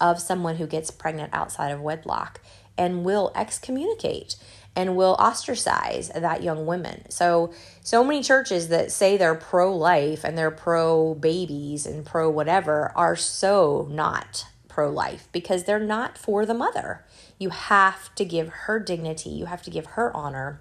of 0.00 0.20
someone 0.20 0.56
who 0.56 0.66
gets 0.66 0.90
pregnant 0.90 1.32
outside 1.32 1.70
of 1.70 1.80
wedlock 1.80 2.40
and 2.78 3.04
will 3.04 3.32
excommunicate 3.34 4.36
and 4.76 4.94
will 4.94 5.14
ostracize 5.18 6.10
that 6.10 6.42
young 6.42 6.66
woman. 6.66 7.10
So, 7.10 7.52
so 7.82 8.04
many 8.04 8.22
churches 8.22 8.68
that 8.68 8.92
say 8.92 9.16
they're 9.16 9.34
pro 9.34 9.74
life 9.74 10.22
and 10.22 10.36
they're 10.36 10.50
pro 10.50 11.14
babies 11.14 11.86
and 11.86 12.04
pro 12.04 12.28
whatever 12.28 12.92
are 12.94 13.16
so 13.16 13.88
not 13.90 14.46
pro 14.68 14.90
life 14.90 15.28
because 15.32 15.64
they're 15.64 15.80
not 15.80 16.18
for 16.18 16.44
the 16.44 16.52
mother. 16.52 17.04
You 17.38 17.48
have 17.48 18.14
to 18.16 18.24
give 18.26 18.48
her 18.48 18.78
dignity, 18.78 19.30
you 19.30 19.46
have 19.46 19.62
to 19.62 19.70
give 19.70 19.86
her 19.86 20.14
honor. 20.14 20.60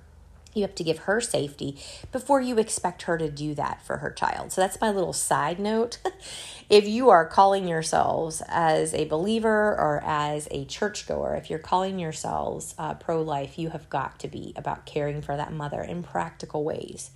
You 0.55 0.61
have 0.61 0.75
to 0.75 0.83
give 0.83 0.99
her 0.99 1.21
safety 1.21 1.77
before 2.11 2.41
you 2.41 2.57
expect 2.57 3.03
her 3.03 3.17
to 3.17 3.29
do 3.29 3.53
that 3.55 3.85
for 3.85 3.97
her 3.97 4.09
child. 4.09 4.51
So 4.51 4.61
that's 4.61 4.79
my 4.79 4.89
little 4.89 5.13
side 5.13 5.59
note. 5.59 5.99
if 6.69 6.87
you 6.87 7.09
are 7.09 7.25
calling 7.25 7.67
yourselves 7.67 8.41
as 8.47 8.93
a 8.93 9.05
believer 9.05 9.75
or 9.77 10.01
as 10.03 10.47
a 10.49 10.65
churchgoer, 10.65 11.35
if 11.35 11.49
you're 11.49 11.59
calling 11.59 11.99
yourselves 11.99 12.73
uh, 12.77 12.93
pro 12.93 13.21
life, 13.21 13.59
you 13.59 13.69
have 13.69 13.89
got 13.89 14.17
to 14.19 14.29
be 14.29 14.53
about 14.55 14.85
caring 14.85 15.21
for 15.21 15.35
that 15.35 15.51
mother 15.51 15.81
in 15.81 16.01
practical 16.01 16.63
ways. 16.63 17.11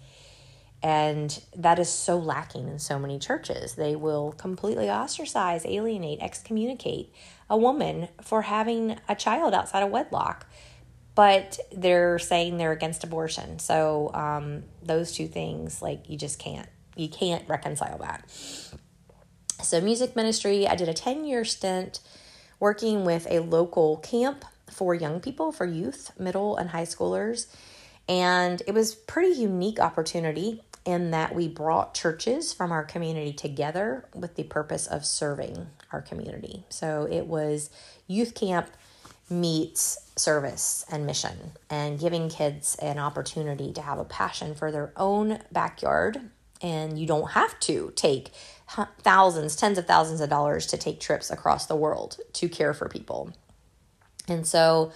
And 0.81 1.41
that 1.55 1.77
is 1.79 1.89
so 1.89 2.17
lacking 2.17 2.67
in 2.67 2.79
so 2.79 2.98
many 2.98 3.19
churches. 3.19 3.75
They 3.75 3.96
will 3.96 4.31
completely 4.34 4.89
ostracize, 4.89 5.65
alienate, 5.65 6.19
excommunicate 6.22 7.13
a 7.50 7.58
woman 7.58 8.08
for 8.22 8.43
having 8.43 8.98
a 9.10 9.15
child 9.15 9.53
outside 9.53 9.84
of 9.84 9.89
wedlock 9.89 10.46
but 11.20 11.60
they're 11.74 12.18
saying 12.18 12.56
they're 12.56 12.72
against 12.72 13.04
abortion. 13.04 13.60
So 13.60 14.10
um, 14.14 14.64
those 14.82 15.12
two 15.12 15.28
things, 15.28 15.82
like 15.82 16.10
you 16.10 16.18
just 16.18 16.40
can't 16.40 16.70
you 16.96 17.10
can't 17.10 17.46
reconcile 17.50 17.98
that. 17.98 18.24
So 19.62 19.82
music 19.82 20.16
ministry, 20.16 20.66
I 20.66 20.76
did 20.76 20.88
a 20.88 20.94
ten 20.94 21.26
year 21.26 21.44
stint 21.44 22.00
working 22.58 23.04
with 23.04 23.28
a 23.30 23.40
local 23.40 23.98
camp 23.98 24.46
for 24.72 24.96
young 24.96 25.20
people, 25.20 25.52
for 25.52 25.66
youth, 25.66 26.18
middle 26.18 26.56
and 26.56 26.70
high 26.70 26.86
schoolers, 26.86 27.48
and 28.08 28.62
it 28.66 28.74
was 28.74 28.96
pretty 28.96 29.42
unique 29.42 29.82
opportunity 29.82 30.64
in 30.86 31.12
that 31.12 31.36
we 31.36 31.50
brought 31.50 31.94
churches 31.96 32.54
from 32.54 32.72
our 32.72 32.86
community 32.86 33.34
together 33.34 34.08
with 34.16 34.36
the 34.36 34.44
purpose 34.44 34.88
of 34.88 35.06
serving 35.06 35.68
our 35.92 36.02
community. 36.02 36.64
So 36.70 37.10
it 37.12 37.28
was 37.28 37.70
youth 38.08 38.34
camp 38.36 38.70
meets 39.29 39.98
service 40.15 40.86
and 40.91 41.05
mission 41.05 41.51
and 41.69 42.00
giving 42.00 42.29
kids 42.29 42.75
an 42.75 43.00
opportunity 43.00 43.71
to 43.74 43.81
have 43.81 44.00
a 44.00 44.05
passion 44.05 44.55
for 44.55 44.71
their 44.71 44.91
own 44.98 45.39
backyard. 45.51 46.19
And 46.62 47.00
you 47.00 47.07
don't 47.07 47.31
have 47.31 47.57
to 47.62 47.93
take 47.95 48.31
thousands, 49.01 49.55
tens 49.55 49.77
of 49.77 49.88
thousands 49.88 50.21
of 50.21 50.29
dollars 50.29 50.67
to 50.67 50.77
take 50.77 51.00
trips 51.00 51.31
across 51.31 51.65
the 51.65 51.75
world 51.75 52.17
to 52.33 52.50
care 52.50 52.74
for 52.74 52.89
people. 52.89 53.31
And 54.27 54.45
so, 54.45 54.91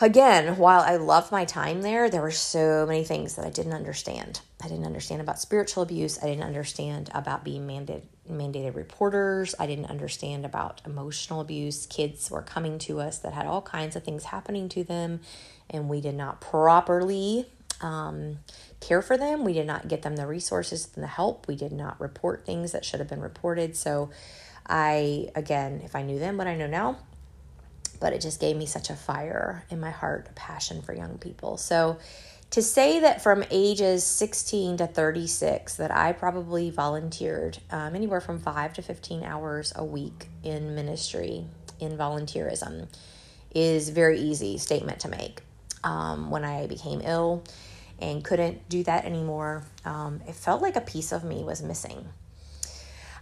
again, 0.00 0.56
while 0.56 0.80
I 0.80 0.96
loved 0.96 1.32
my 1.32 1.44
time 1.44 1.82
there, 1.82 2.08
there 2.08 2.22
were 2.22 2.30
so 2.30 2.86
many 2.86 3.04
things 3.04 3.34
that 3.34 3.44
I 3.44 3.50
didn't 3.50 3.74
understand. 3.74 4.40
I 4.62 4.68
didn't 4.68 4.86
understand 4.86 5.20
about 5.20 5.40
spiritual 5.40 5.82
abuse. 5.82 6.18
I 6.22 6.26
didn't 6.26 6.44
understand 6.44 7.10
about 7.12 7.44
being 7.44 7.66
mandated 7.66 8.04
mandated 8.32 8.74
reporters. 8.74 9.54
I 9.58 9.66
didn't 9.66 9.86
understand 9.86 10.44
about 10.44 10.80
emotional 10.84 11.40
abuse. 11.40 11.86
Kids 11.86 12.30
were 12.30 12.42
coming 12.42 12.78
to 12.80 13.00
us 13.00 13.18
that 13.18 13.32
had 13.32 13.46
all 13.46 13.62
kinds 13.62 13.96
of 13.96 14.04
things 14.04 14.24
happening 14.24 14.68
to 14.70 14.84
them, 14.84 15.20
and 15.68 15.88
we 15.88 16.00
did 16.00 16.14
not 16.14 16.40
properly 16.40 17.46
um, 17.80 18.38
care 18.80 19.02
for 19.02 19.16
them. 19.16 19.44
We 19.44 19.52
did 19.52 19.66
not 19.66 19.88
get 19.88 20.02
them 20.02 20.16
the 20.16 20.26
resources 20.26 20.88
and 20.94 21.02
the 21.02 21.08
help. 21.08 21.48
We 21.48 21.56
did 21.56 21.72
not 21.72 22.00
report 22.00 22.44
things 22.44 22.72
that 22.72 22.84
should 22.84 23.00
have 23.00 23.08
been 23.08 23.20
reported. 23.20 23.76
So, 23.76 24.10
I, 24.66 25.30
again, 25.34 25.80
if 25.84 25.96
I 25.96 26.02
knew 26.02 26.18
then 26.18 26.36
what 26.36 26.46
I 26.46 26.56
know 26.56 26.66
now, 26.66 26.98
but 28.00 28.12
it 28.12 28.20
just 28.20 28.40
gave 28.40 28.56
me 28.56 28.66
such 28.66 28.90
a 28.90 28.94
fire 28.94 29.64
in 29.70 29.80
my 29.80 29.90
heart, 29.90 30.28
a 30.30 30.32
passion 30.32 30.82
for 30.82 30.94
young 30.94 31.18
people. 31.18 31.56
So, 31.56 31.98
to 32.50 32.62
say 32.62 32.98
that 33.00 33.22
from 33.22 33.44
ages 33.50 34.02
16 34.04 34.78
to 34.78 34.86
36 34.86 35.76
that 35.76 35.90
i 35.90 36.12
probably 36.12 36.70
volunteered 36.70 37.58
um, 37.70 37.94
anywhere 37.94 38.20
from 38.20 38.38
5 38.38 38.74
to 38.74 38.82
15 38.82 39.22
hours 39.22 39.72
a 39.76 39.84
week 39.84 40.28
in 40.42 40.74
ministry 40.74 41.46
in 41.78 41.96
volunteerism 41.96 42.88
is 43.52 43.88
very 43.88 44.20
easy 44.20 44.58
statement 44.58 45.00
to 45.00 45.08
make. 45.08 45.42
Um, 45.82 46.30
when 46.30 46.44
i 46.44 46.66
became 46.66 47.00
ill 47.02 47.44
and 47.98 48.22
couldn't 48.24 48.68
do 48.68 48.82
that 48.84 49.04
anymore 49.04 49.64
um, 49.84 50.20
it 50.26 50.34
felt 50.34 50.60
like 50.60 50.76
a 50.76 50.80
piece 50.80 51.12
of 51.12 51.24
me 51.24 51.42
was 51.42 51.62
missing. 51.62 52.08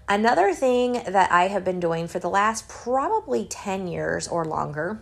Another 0.08 0.54
thing 0.54 1.02
that 1.06 1.30
i 1.30 1.48
have 1.48 1.64
been 1.64 1.80
doing 1.80 2.08
for 2.08 2.18
the 2.18 2.30
last 2.30 2.68
probably 2.68 3.44
10 3.44 3.86
years 3.86 4.26
or 4.26 4.44
longer 4.44 5.00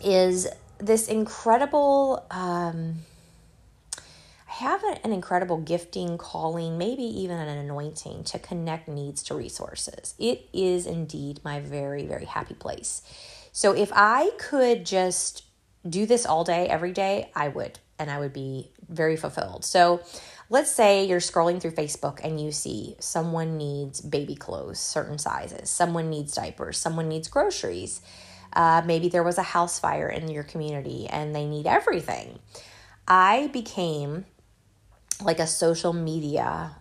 is 0.00 0.46
this 0.78 1.08
incredible 1.08 2.26
um, 2.30 2.96
I 4.48 4.52
have 4.52 4.82
an 5.04 5.12
incredible 5.12 5.58
gifting, 5.58 6.16
calling, 6.18 6.78
maybe 6.78 7.02
even 7.02 7.36
an 7.36 7.58
anointing 7.58 8.24
to 8.24 8.38
connect 8.38 8.88
needs 8.88 9.22
to 9.24 9.34
resources. 9.34 10.14
It 10.18 10.48
is 10.52 10.86
indeed 10.86 11.40
my 11.44 11.60
very, 11.60 12.06
very 12.06 12.24
happy 12.24 12.54
place. 12.54 13.02
So 13.52 13.72
if 13.72 13.90
I 13.94 14.30
could 14.38 14.86
just 14.86 15.44
do 15.88 16.06
this 16.06 16.24
all 16.26 16.44
day, 16.44 16.68
every 16.68 16.92
day, 16.92 17.30
I 17.34 17.48
would, 17.48 17.78
and 17.98 18.10
I 18.10 18.18
would 18.18 18.32
be 18.32 18.70
very 18.88 19.16
fulfilled. 19.16 19.64
So 19.64 20.00
let's 20.48 20.70
say 20.70 21.04
you're 21.04 21.20
scrolling 21.20 21.60
through 21.60 21.72
Facebook 21.72 22.20
and 22.22 22.40
you 22.40 22.52
see 22.52 22.96
someone 22.98 23.56
needs 23.56 24.00
baby 24.00 24.36
clothes, 24.36 24.78
certain 24.78 25.18
sizes, 25.18 25.70
someone 25.70 26.08
needs 26.08 26.34
diapers, 26.34 26.78
someone 26.78 27.08
needs 27.08 27.28
groceries. 27.28 28.00
Uh, 28.56 28.80
maybe 28.86 29.10
there 29.10 29.22
was 29.22 29.36
a 29.36 29.42
house 29.42 29.78
fire 29.78 30.08
in 30.08 30.28
your 30.28 30.42
community 30.42 31.06
and 31.08 31.34
they 31.34 31.44
need 31.44 31.66
everything. 31.66 32.38
I 33.06 33.48
became 33.52 34.24
like 35.22 35.38
a 35.38 35.46
social 35.46 35.92
media 35.92 36.74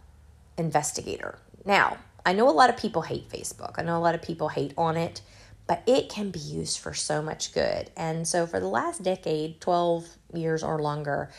investigator. 0.58 1.38
Now, 1.66 1.98
I 2.26 2.32
know 2.32 2.50
a 2.50 2.52
lot 2.52 2.70
of 2.70 2.78
people 2.78 3.02
hate 3.02 3.30
Facebook. 3.30 3.74
I 3.78 3.84
know 3.84 3.98
a 3.98 4.00
lot 4.00 4.16
of 4.16 4.22
people 4.22 4.48
hate 4.48 4.74
on 4.78 4.96
it, 4.96 5.22
but 5.68 5.84
it 5.86 6.08
can 6.08 6.32
be 6.32 6.40
used 6.40 6.80
for 6.80 6.94
so 6.94 7.22
much 7.22 7.54
good. 7.54 7.92
And 7.98 8.26
so 8.26 8.48
for 8.48 8.62
the 8.62 8.68
last 8.68 9.04
decade, 9.04 9.60
12 9.60 10.08
years 10.34 10.64
or 10.64 10.82
longer, 10.82 11.30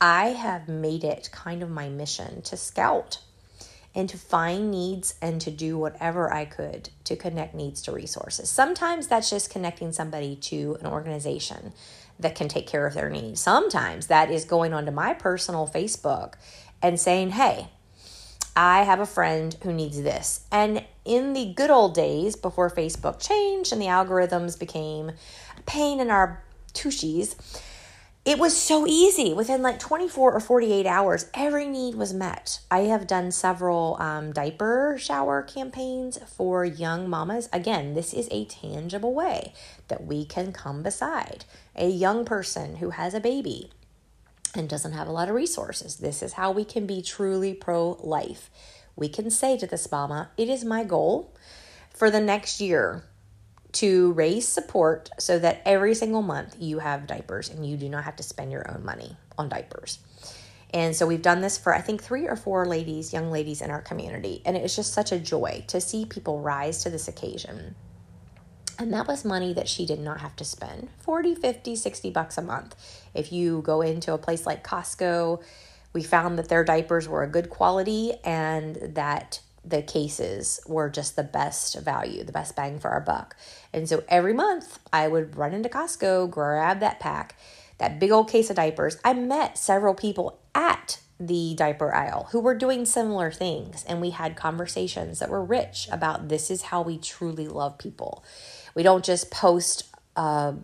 I 0.00 0.26
have 0.28 0.68
made 0.68 1.02
it 1.02 1.30
kind 1.32 1.64
of 1.64 1.68
my 1.68 1.88
mission 1.88 2.42
to 2.42 2.56
scout 2.56 3.18
and 3.94 4.08
to 4.08 4.16
find 4.16 4.70
needs 4.70 5.14
and 5.20 5.40
to 5.40 5.50
do 5.50 5.76
whatever 5.76 6.32
I 6.32 6.44
could 6.44 6.90
to 7.04 7.16
connect 7.16 7.54
needs 7.54 7.82
to 7.82 7.92
resources. 7.92 8.48
Sometimes 8.48 9.08
that's 9.08 9.30
just 9.30 9.50
connecting 9.50 9.92
somebody 9.92 10.36
to 10.36 10.76
an 10.80 10.86
organization 10.86 11.72
that 12.18 12.34
can 12.34 12.48
take 12.48 12.66
care 12.66 12.86
of 12.86 12.94
their 12.94 13.10
needs. 13.10 13.40
Sometimes 13.40 14.06
that 14.06 14.30
is 14.30 14.44
going 14.44 14.72
onto 14.72 14.92
my 14.92 15.14
personal 15.14 15.66
Facebook 15.66 16.34
and 16.82 17.00
saying, 17.00 17.30
hey, 17.30 17.68
I 18.54 18.82
have 18.82 19.00
a 19.00 19.06
friend 19.06 19.56
who 19.62 19.72
needs 19.72 20.02
this. 20.02 20.46
And 20.52 20.84
in 21.04 21.32
the 21.32 21.52
good 21.54 21.70
old 21.70 21.94
days 21.94 22.36
before 22.36 22.70
Facebook 22.70 23.20
changed 23.26 23.72
and 23.72 23.80
the 23.80 23.86
algorithms 23.86 24.58
became 24.58 25.10
a 25.56 25.62
pain 25.66 26.00
in 26.00 26.10
our 26.10 26.42
tushies, 26.74 27.36
it 28.24 28.38
was 28.38 28.54
so 28.54 28.86
easy. 28.86 29.32
Within 29.32 29.62
like 29.62 29.78
24 29.78 30.32
or 30.32 30.40
48 30.40 30.86
hours, 30.86 31.26
every 31.32 31.66
need 31.66 31.94
was 31.94 32.12
met. 32.12 32.60
I 32.70 32.80
have 32.80 33.06
done 33.06 33.30
several 33.30 33.96
um, 33.98 34.32
diaper 34.32 34.96
shower 34.98 35.42
campaigns 35.42 36.18
for 36.36 36.64
young 36.64 37.08
mamas. 37.08 37.48
Again, 37.50 37.94
this 37.94 38.12
is 38.12 38.28
a 38.30 38.44
tangible 38.44 39.14
way 39.14 39.54
that 39.88 40.04
we 40.04 40.26
can 40.26 40.52
come 40.52 40.82
beside 40.82 41.46
a 41.74 41.88
young 41.88 42.26
person 42.26 42.76
who 42.76 42.90
has 42.90 43.14
a 43.14 43.20
baby 43.20 43.70
and 44.54 44.68
doesn't 44.68 44.92
have 44.92 45.08
a 45.08 45.12
lot 45.12 45.28
of 45.28 45.34
resources. 45.34 45.96
This 45.96 46.22
is 46.22 46.34
how 46.34 46.50
we 46.50 46.64
can 46.64 46.86
be 46.86 47.00
truly 47.00 47.54
pro 47.54 47.98
life. 48.00 48.50
We 48.96 49.08
can 49.08 49.30
say 49.30 49.56
to 49.56 49.66
this 49.66 49.90
mama, 49.90 50.30
It 50.36 50.50
is 50.50 50.62
my 50.62 50.84
goal 50.84 51.34
for 51.88 52.10
the 52.10 52.20
next 52.20 52.60
year 52.60 53.04
to 53.72 54.12
raise 54.12 54.48
support 54.48 55.10
so 55.18 55.38
that 55.38 55.62
every 55.64 55.94
single 55.94 56.22
month 56.22 56.56
you 56.58 56.78
have 56.78 57.06
diapers 57.06 57.48
and 57.48 57.66
you 57.66 57.76
do 57.76 57.88
not 57.88 58.04
have 58.04 58.16
to 58.16 58.22
spend 58.22 58.50
your 58.50 58.70
own 58.70 58.84
money 58.84 59.16
on 59.38 59.48
diapers. 59.48 59.98
And 60.72 60.94
so 60.94 61.06
we've 61.06 61.22
done 61.22 61.40
this 61.40 61.58
for, 61.58 61.74
I 61.74 61.80
think, 61.80 62.02
three 62.02 62.28
or 62.28 62.36
four 62.36 62.64
ladies, 62.64 63.12
young 63.12 63.30
ladies 63.30 63.60
in 63.60 63.70
our 63.70 63.82
community. 63.82 64.40
And 64.44 64.56
it 64.56 64.62
was 64.62 64.76
just 64.76 64.92
such 64.92 65.10
a 65.10 65.18
joy 65.18 65.64
to 65.68 65.80
see 65.80 66.04
people 66.04 66.40
rise 66.40 66.82
to 66.84 66.90
this 66.90 67.08
occasion. 67.08 67.74
And 68.78 68.92
that 68.94 69.08
was 69.08 69.24
money 69.24 69.52
that 69.52 69.68
she 69.68 69.84
did 69.84 70.00
not 70.00 70.20
have 70.20 70.36
to 70.36 70.44
spend 70.44 70.88
40, 71.00 71.34
50, 71.34 71.76
60 71.76 72.10
bucks 72.10 72.38
a 72.38 72.42
month. 72.42 72.76
If 73.14 73.32
you 73.32 73.62
go 73.62 73.82
into 73.82 74.14
a 74.14 74.18
place 74.18 74.46
like 74.46 74.64
Costco, 74.64 75.42
we 75.92 76.02
found 76.02 76.38
that 76.38 76.48
their 76.48 76.64
diapers 76.64 77.08
were 77.08 77.22
a 77.22 77.28
good 77.28 77.50
quality 77.50 78.14
and 78.24 78.76
that 78.94 79.40
the 79.64 79.82
cases 79.82 80.60
were 80.66 80.88
just 80.88 81.16
the 81.16 81.22
best 81.22 81.78
value, 81.80 82.24
the 82.24 82.32
best 82.32 82.56
bang 82.56 82.78
for 82.78 82.90
our 82.90 83.00
buck. 83.00 83.36
And 83.72 83.88
so 83.88 84.02
every 84.08 84.32
month 84.32 84.78
I 84.92 85.08
would 85.08 85.36
run 85.36 85.52
into 85.52 85.68
Costco, 85.68 86.30
grab 86.30 86.80
that 86.80 87.00
pack. 87.00 87.36
that 87.78 87.98
big 87.98 88.10
old 88.10 88.28
case 88.28 88.50
of 88.50 88.56
diapers. 88.56 88.98
I 89.04 89.14
met 89.14 89.56
several 89.56 89.94
people 89.94 90.38
at 90.54 91.00
the 91.18 91.54
diaper 91.54 91.94
aisle 91.94 92.28
who 92.32 92.40
were 92.40 92.54
doing 92.54 92.84
similar 92.86 93.30
things, 93.30 93.84
and 93.84 94.00
we 94.00 94.10
had 94.10 94.36
conversations 94.36 95.18
that 95.18 95.28
were 95.28 95.44
rich 95.44 95.88
about 95.92 96.28
this 96.28 96.50
is 96.50 96.62
how 96.62 96.82
we 96.82 96.96
truly 96.98 97.46
love 97.46 97.78
people. 97.78 98.24
We 98.74 98.82
don't 98.82 99.04
just 99.04 99.30
post 99.30 99.84
uh, 100.16 100.54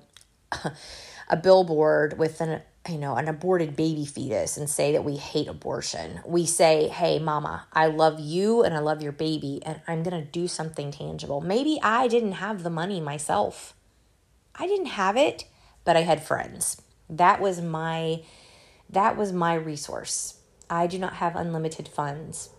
a 1.28 1.36
billboard 1.36 2.18
with 2.18 2.40
an 2.40 2.62
you 2.88 2.98
know 2.98 3.16
an 3.16 3.28
aborted 3.28 3.76
baby 3.76 4.04
fetus 4.04 4.56
and 4.56 4.68
say 4.68 4.92
that 4.92 5.04
we 5.04 5.16
hate 5.16 5.48
abortion. 5.48 6.20
We 6.24 6.46
say 6.46 6.88
hey 6.88 7.18
mama 7.18 7.66
i 7.72 7.86
love 7.86 8.20
you 8.20 8.62
and 8.62 8.74
i 8.74 8.78
love 8.78 9.02
your 9.02 9.12
baby 9.12 9.60
and 9.64 9.80
i'm 9.86 10.02
going 10.02 10.22
to 10.22 10.30
do 10.30 10.48
something 10.48 10.90
tangible. 10.90 11.40
Maybe 11.40 11.78
i 11.82 12.08
didn't 12.08 12.32
have 12.32 12.62
the 12.62 12.70
money 12.70 13.00
myself. 13.00 13.74
I 14.54 14.66
didn't 14.66 14.86
have 14.86 15.16
it 15.16 15.44
but 15.84 15.96
i 15.96 16.02
had 16.02 16.22
friends. 16.22 16.82
That 17.08 17.40
was 17.40 17.60
my 17.60 18.22
that 18.90 19.16
was 19.16 19.32
my 19.32 19.54
resource. 19.54 20.40
I 20.68 20.86
do 20.86 20.98
not 20.98 21.14
have 21.14 21.36
unlimited 21.36 21.88
funds 21.88 22.50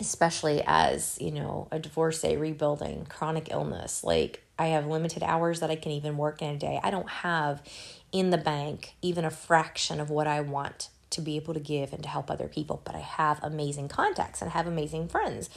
especially 0.00 0.62
as 0.64 1.18
you 1.20 1.32
know 1.32 1.68
a 1.70 1.78
divorcee 1.78 2.36
rebuilding 2.36 3.06
chronic 3.06 3.48
illness. 3.50 4.04
Like 4.04 4.42
I 4.58 4.68
have 4.68 4.86
limited 4.86 5.22
hours 5.22 5.60
that 5.60 5.70
I 5.70 5.76
can 5.76 5.92
even 5.92 6.16
work 6.16 6.42
in 6.42 6.50
a 6.50 6.58
day. 6.58 6.80
I 6.82 6.90
don't 6.90 7.08
have 7.08 7.62
in 8.12 8.30
the 8.30 8.38
bank 8.38 8.94
even 9.02 9.24
a 9.24 9.30
fraction 9.30 10.00
of 10.00 10.10
what 10.10 10.26
I 10.26 10.40
want 10.40 10.88
to 11.10 11.20
be 11.20 11.36
able 11.36 11.54
to 11.54 11.60
give 11.60 11.92
and 11.92 12.02
to 12.02 12.08
help 12.08 12.30
other 12.30 12.48
people, 12.48 12.82
but 12.84 12.94
I 12.94 13.00
have 13.00 13.42
amazing 13.42 13.88
contacts 13.88 14.42
and 14.42 14.50
I 14.50 14.54
have 14.54 14.66
amazing 14.66 15.08
friends. 15.08 15.48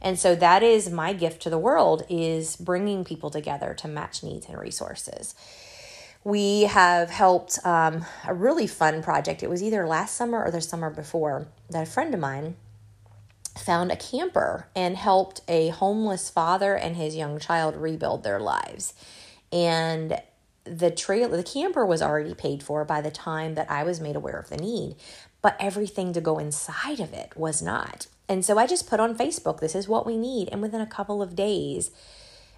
And 0.00 0.18
so 0.18 0.34
that 0.36 0.62
is 0.62 0.90
my 0.90 1.12
gift 1.12 1.42
to 1.42 1.50
the 1.50 1.58
world 1.58 2.04
is 2.08 2.56
bringing 2.56 3.04
people 3.04 3.30
together 3.30 3.74
to 3.74 3.88
match 3.88 4.22
needs 4.22 4.46
and 4.46 4.58
resources. 4.58 5.34
We 6.22 6.62
have 6.62 7.10
helped 7.10 7.58
um, 7.64 8.04
a 8.26 8.34
really 8.34 8.66
fun 8.66 9.02
project. 9.02 9.42
It 9.42 9.50
was 9.50 9.62
either 9.62 9.86
last 9.86 10.16
summer 10.16 10.44
or 10.44 10.50
the 10.50 10.60
summer 10.60 10.90
before 10.90 11.48
that 11.70 11.82
a 11.82 11.90
friend 11.90 12.14
of 12.14 12.20
mine 12.20 12.56
found 13.58 13.90
a 13.90 13.96
camper 13.96 14.68
and 14.76 14.96
helped 14.96 15.40
a 15.48 15.68
homeless 15.70 16.30
father 16.30 16.76
and 16.76 16.96
his 16.96 17.16
young 17.16 17.38
child 17.38 17.74
rebuild 17.74 18.22
their 18.22 18.38
lives. 18.38 18.94
And 19.50 20.20
the 20.64 20.90
trail 20.90 21.28
the 21.28 21.42
camper 21.42 21.86
was 21.86 22.02
already 22.02 22.34
paid 22.34 22.62
for 22.62 22.84
by 22.84 23.00
the 23.00 23.10
time 23.10 23.54
that 23.54 23.70
I 23.70 23.82
was 23.82 24.00
made 24.00 24.16
aware 24.16 24.38
of 24.38 24.48
the 24.48 24.56
need, 24.56 24.96
but 25.42 25.56
everything 25.58 26.12
to 26.12 26.20
go 26.20 26.38
inside 26.38 27.00
of 27.00 27.12
it 27.12 27.32
was 27.36 27.62
not. 27.62 28.06
And 28.28 28.44
so 28.44 28.58
I 28.58 28.66
just 28.66 28.88
put 28.88 29.00
on 29.00 29.16
Facebook, 29.16 29.60
this 29.60 29.74
is 29.74 29.88
what 29.88 30.06
we 30.06 30.16
need. 30.16 30.48
And 30.52 30.62
within 30.62 30.80
a 30.80 30.86
couple 30.86 31.22
of 31.22 31.34
days, 31.34 31.90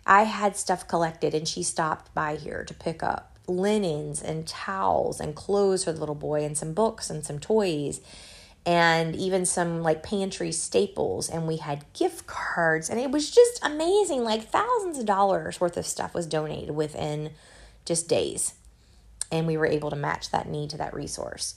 I 0.06 0.24
had 0.24 0.56
stuff 0.56 0.86
collected 0.88 1.34
and 1.34 1.46
she 1.46 1.62
stopped 1.62 2.12
by 2.12 2.36
here 2.36 2.64
to 2.64 2.74
pick 2.74 3.02
up 3.02 3.38
linens 3.46 4.22
and 4.22 4.46
towels 4.46 5.20
and 5.20 5.34
clothes 5.34 5.84
for 5.84 5.92
the 5.92 6.00
little 6.00 6.14
boy 6.14 6.44
and 6.44 6.58
some 6.58 6.74
books 6.74 7.10
and 7.10 7.24
some 7.24 7.38
toys 7.38 8.00
and 8.64 9.16
even 9.16 9.44
some 9.44 9.82
like 9.82 10.02
pantry 10.02 10.52
staples 10.52 11.28
and 11.28 11.46
we 11.46 11.56
had 11.56 11.84
gift 11.92 12.26
cards 12.26 12.88
and 12.88 13.00
it 13.00 13.10
was 13.10 13.30
just 13.30 13.58
amazing 13.64 14.22
like 14.22 14.48
thousands 14.48 14.98
of 14.98 15.06
dollars 15.06 15.60
worth 15.60 15.76
of 15.76 15.84
stuff 15.84 16.14
was 16.14 16.26
donated 16.26 16.70
within 16.70 17.30
just 17.84 18.08
days. 18.08 18.54
And 19.30 19.46
we 19.46 19.56
were 19.56 19.66
able 19.66 19.90
to 19.90 19.96
match 19.96 20.30
that 20.30 20.48
need 20.48 20.70
to 20.70 20.78
that 20.78 20.94
resource. 20.94 21.54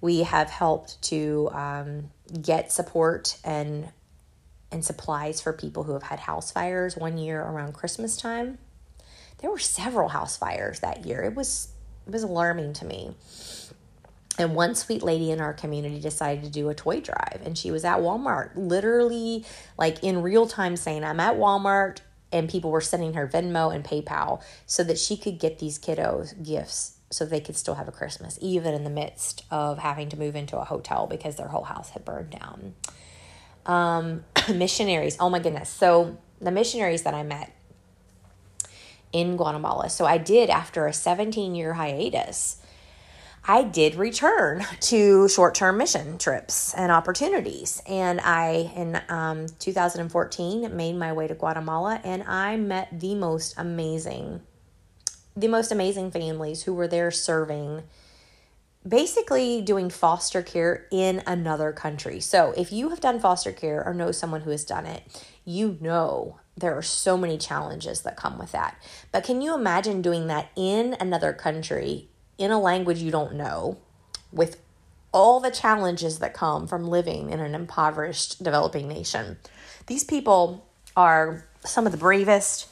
We 0.00 0.22
have 0.22 0.50
helped 0.50 1.00
to 1.02 1.48
um, 1.52 2.10
get 2.42 2.72
support 2.72 3.38
and 3.44 3.88
and 4.72 4.84
supplies 4.84 5.40
for 5.40 5.52
people 5.52 5.84
who 5.84 5.92
have 5.92 6.02
had 6.02 6.18
house 6.18 6.50
fires 6.50 6.96
one 6.96 7.18
year 7.18 7.40
around 7.40 7.72
christmas 7.72 8.16
time. 8.16 8.58
There 9.38 9.50
were 9.50 9.60
several 9.60 10.08
house 10.08 10.36
fires 10.36 10.80
that 10.80 11.06
year. 11.06 11.22
It 11.22 11.34
was 11.34 11.68
it 12.06 12.12
was 12.12 12.22
alarming 12.22 12.72
to 12.74 12.84
me. 12.84 13.14
And 14.38 14.54
one 14.54 14.74
sweet 14.74 15.02
lady 15.02 15.30
in 15.30 15.40
our 15.40 15.54
community 15.54 15.98
decided 15.98 16.44
to 16.44 16.50
do 16.50 16.68
a 16.68 16.74
toy 16.74 17.00
drive, 17.00 17.40
and 17.44 17.56
she 17.56 17.70
was 17.70 17.84
at 17.84 17.98
Walmart, 17.98 18.50
literally 18.54 19.46
like 19.78 20.04
in 20.04 20.20
real 20.20 20.46
time 20.46 20.76
saying, 20.76 21.04
I'm 21.04 21.20
at 21.20 21.36
Walmart, 21.36 22.00
and 22.32 22.48
people 22.48 22.70
were 22.70 22.80
sending 22.80 23.14
her 23.14 23.26
Venmo 23.26 23.74
and 23.74 23.84
PayPal 23.84 24.42
so 24.66 24.82
that 24.84 24.98
she 24.98 25.16
could 25.16 25.38
get 25.38 25.58
these 25.58 25.78
kiddos 25.78 26.42
gifts 26.44 26.96
so 27.10 27.24
they 27.24 27.40
could 27.40 27.56
still 27.56 27.74
have 27.74 27.88
a 27.88 27.92
Christmas, 27.92 28.38
even 28.40 28.74
in 28.74 28.84
the 28.84 28.90
midst 28.90 29.44
of 29.50 29.78
having 29.78 30.08
to 30.08 30.18
move 30.18 30.34
into 30.34 30.58
a 30.58 30.64
hotel 30.64 31.06
because 31.06 31.36
their 31.36 31.48
whole 31.48 31.64
house 31.64 31.90
had 31.90 32.04
burned 32.04 32.30
down. 32.30 32.74
Um, 33.64 34.24
missionaries, 34.54 35.16
oh 35.20 35.30
my 35.30 35.38
goodness. 35.38 35.68
So, 35.68 36.18
the 36.40 36.50
missionaries 36.50 37.02
that 37.02 37.14
I 37.14 37.22
met 37.22 37.52
in 39.12 39.36
Guatemala, 39.36 39.88
so 39.88 40.04
I 40.04 40.18
did 40.18 40.50
after 40.50 40.86
a 40.86 40.92
17 40.92 41.54
year 41.54 41.74
hiatus 41.74 42.60
I 43.48 43.62
did 43.62 43.94
return 43.94 44.66
to 44.80 45.28
short 45.28 45.54
term 45.54 45.78
mission 45.78 46.18
trips 46.18 46.74
and 46.74 46.90
opportunities. 46.90 47.80
And 47.86 48.20
I, 48.20 48.72
in 48.74 49.00
um, 49.08 49.46
2014, 49.58 50.76
made 50.76 50.96
my 50.96 51.12
way 51.12 51.28
to 51.28 51.34
Guatemala 51.34 52.00
and 52.04 52.22
I 52.24 52.56
met 52.56 53.00
the 53.00 53.14
most 53.14 53.54
amazing, 53.56 54.40
the 55.36 55.48
most 55.48 55.70
amazing 55.70 56.10
families 56.10 56.64
who 56.64 56.74
were 56.74 56.88
there 56.88 57.10
serving, 57.10 57.84
basically 58.86 59.62
doing 59.62 59.90
foster 59.90 60.42
care 60.42 60.86
in 60.90 61.22
another 61.26 61.72
country. 61.72 62.20
So 62.20 62.52
if 62.56 62.72
you 62.72 62.90
have 62.90 63.00
done 63.00 63.20
foster 63.20 63.52
care 63.52 63.84
or 63.86 63.94
know 63.94 64.10
someone 64.10 64.42
who 64.42 64.50
has 64.50 64.64
done 64.64 64.86
it, 64.86 65.02
you 65.44 65.78
know 65.80 66.40
there 66.56 66.76
are 66.76 66.82
so 66.82 67.16
many 67.18 67.36
challenges 67.36 68.00
that 68.02 68.16
come 68.16 68.38
with 68.38 68.50
that. 68.52 68.80
But 69.12 69.24
can 69.24 69.42
you 69.42 69.54
imagine 69.54 70.02
doing 70.02 70.26
that 70.28 70.48
in 70.56 70.96
another 70.98 71.32
country 71.32 72.08
in 72.38 72.50
a 72.50 72.60
language 72.60 72.98
you 72.98 73.10
don't 73.10 73.34
know 73.34 73.78
with 74.32 74.60
all 75.12 75.40
the 75.40 75.50
challenges 75.50 76.18
that 76.18 76.34
come 76.34 76.66
from 76.66 76.88
living 76.88 77.30
in 77.30 77.40
an 77.40 77.54
impoverished 77.54 78.42
developing 78.42 78.86
nation. 78.86 79.38
These 79.86 80.04
people 80.04 80.66
are 80.96 81.44
some 81.64 81.86
of 81.86 81.92
the 81.92 81.98
bravest 81.98 82.68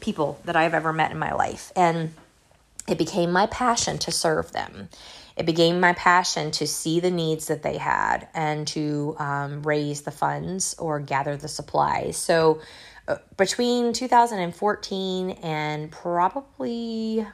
people 0.00 0.40
that 0.44 0.56
I've 0.56 0.74
ever 0.74 0.92
met 0.92 1.10
in 1.10 1.18
my 1.18 1.32
life. 1.34 1.72
And 1.76 2.14
it 2.88 2.98
became 2.98 3.30
my 3.30 3.46
passion 3.46 3.98
to 3.98 4.10
serve 4.10 4.52
them. 4.52 4.88
It 5.36 5.46
became 5.46 5.80
my 5.80 5.92
passion 5.92 6.50
to 6.52 6.66
see 6.66 7.00
the 7.00 7.10
needs 7.10 7.46
that 7.46 7.62
they 7.62 7.78
had 7.78 8.28
and 8.34 8.66
to 8.68 9.16
um, 9.18 9.62
raise 9.62 10.02
the 10.02 10.10
funds 10.10 10.74
or 10.78 11.00
gather 11.00 11.36
the 11.36 11.48
supplies. 11.48 12.16
So, 12.16 12.60
uh, 13.08 13.16
between 13.36 13.92
2014 13.92 15.30
and 15.30 15.90
probably 15.90 17.26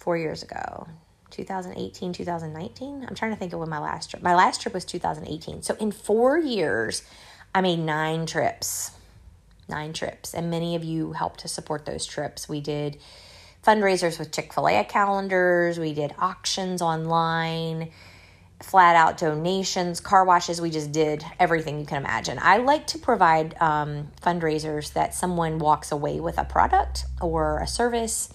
four 0.00 0.16
years 0.16 0.42
ago. 0.42 0.88
2018 1.30 2.12
2019 2.12 3.06
i'm 3.08 3.14
trying 3.14 3.30
to 3.30 3.36
think 3.36 3.52
of 3.52 3.60
when 3.60 3.68
my 3.68 3.78
last 3.78 4.10
trip 4.10 4.20
my 4.20 4.34
last 4.34 4.60
trip 4.60 4.74
was 4.74 4.84
2018 4.84 5.62
so 5.62 5.76
in 5.78 5.92
four 5.92 6.36
years 6.36 7.04
i 7.54 7.60
made 7.60 7.78
nine 7.78 8.26
trips 8.26 8.90
nine 9.70 9.94
trips. 9.94 10.34
And 10.34 10.50
many 10.50 10.74
of 10.76 10.84
you 10.84 11.12
helped 11.12 11.40
to 11.40 11.48
support 11.48 11.86
those 11.86 12.04
trips. 12.04 12.48
We 12.48 12.60
did 12.60 12.98
fundraisers 13.66 14.18
with 14.18 14.32
chick-fil-a 14.32 14.84
calendars. 14.84 15.78
We 15.78 15.94
did 15.94 16.12
auctions 16.18 16.82
online 16.82 17.90
flat 18.62 18.94
out 18.94 19.16
donations 19.16 20.00
car 20.00 20.22
washes. 20.22 20.60
We 20.60 20.68
just 20.68 20.92
did 20.92 21.24
everything 21.38 21.80
you 21.80 21.86
can 21.86 21.96
imagine. 21.96 22.38
I 22.42 22.58
like 22.58 22.88
to 22.88 22.98
provide 22.98 23.56
um, 23.58 24.08
fundraisers 24.20 24.92
that 24.92 25.14
someone 25.14 25.58
walks 25.58 25.90
away 25.92 26.20
with 26.20 26.36
a 26.36 26.44
product 26.44 27.06
or 27.22 27.60
a 27.60 27.66
service 27.66 28.28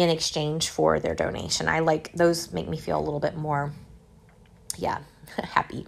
in 0.00 0.10
exchange 0.10 0.68
for 0.68 1.00
their 1.00 1.14
donation. 1.14 1.68
I 1.68 1.80
like 1.80 2.12
those 2.12 2.52
make 2.52 2.68
me 2.68 2.76
feel 2.76 2.98
a 2.98 3.02
little 3.02 3.20
bit 3.20 3.36
more 3.36 3.72
yeah, 4.78 4.98
happy. 5.36 5.86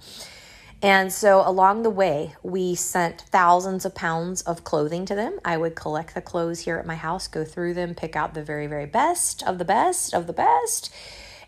And 0.83 1.13
so 1.13 1.43
along 1.45 1.83
the 1.83 1.91
way, 1.91 2.35
we 2.43 2.75
sent 2.75 3.23
thousands 3.23 3.85
of 3.85 3.95
pounds 3.95 4.43
of 4.43 4.63
clothing 4.63 5.07
to 5.07 5.15
them. 5.15 5.41
I 5.45 5.57
would 5.57 5.75
collect 5.75 6.15
the 6.15 6.21
clothes 6.21 6.61
here 6.61 6.77
at 6.77 6.87
my 6.87 6.97
house, 6.97 7.29
go 7.29 7.45
through 7.45 7.75
them, 7.75 7.95
pick 7.95 8.15
out 8.15 8.35
the 8.35 8.45
very, 8.45 8.67
very 8.67 8.87
best 8.87 9.43
of 9.45 9.59
the 9.59 9.65
best 9.65 10.13
of 10.13 10.27
the 10.27 10.33
best. 10.35 10.93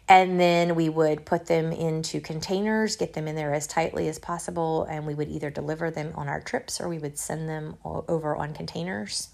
And 0.08 0.40
then 0.40 0.74
we 0.74 0.88
would 0.88 1.26
put 1.26 1.46
them 1.46 1.70
into 1.70 2.22
containers, 2.22 2.96
get 2.96 3.12
them 3.12 3.28
in 3.28 3.36
there 3.36 3.52
as 3.52 3.66
tightly 3.66 4.08
as 4.08 4.18
possible, 4.18 4.84
and 4.84 5.06
we 5.06 5.14
would 5.14 5.28
either 5.28 5.50
deliver 5.50 5.90
them 5.90 6.12
on 6.14 6.28
our 6.28 6.40
trips 6.40 6.80
or 6.80 6.88
we 6.88 6.98
would 6.98 7.18
send 7.18 7.46
them 7.46 7.76
over 7.84 8.34
on 8.34 8.54
containers. 8.54 9.28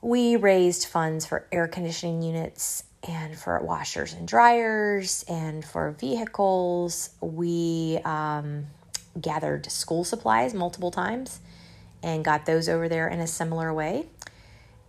We 0.00 0.36
raised 0.36 0.86
funds 0.86 1.26
for 1.26 1.46
air 1.50 1.68
conditioning 1.68 2.22
units 2.22 2.84
and 3.08 3.36
for 3.36 3.60
washers 3.62 4.12
and 4.12 4.26
dryers 4.26 5.24
and 5.28 5.64
for 5.64 5.92
vehicles. 5.92 7.10
We 7.20 7.98
um, 8.04 8.66
gathered 9.20 9.70
school 9.70 10.04
supplies 10.04 10.54
multiple 10.54 10.90
times 10.90 11.40
and 12.02 12.24
got 12.24 12.46
those 12.46 12.68
over 12.68 12.88
there 12.88 13.08
in 13.08 13.20
a 13.20 13.26
similar 13.26 13.72
way. 13.72 14.06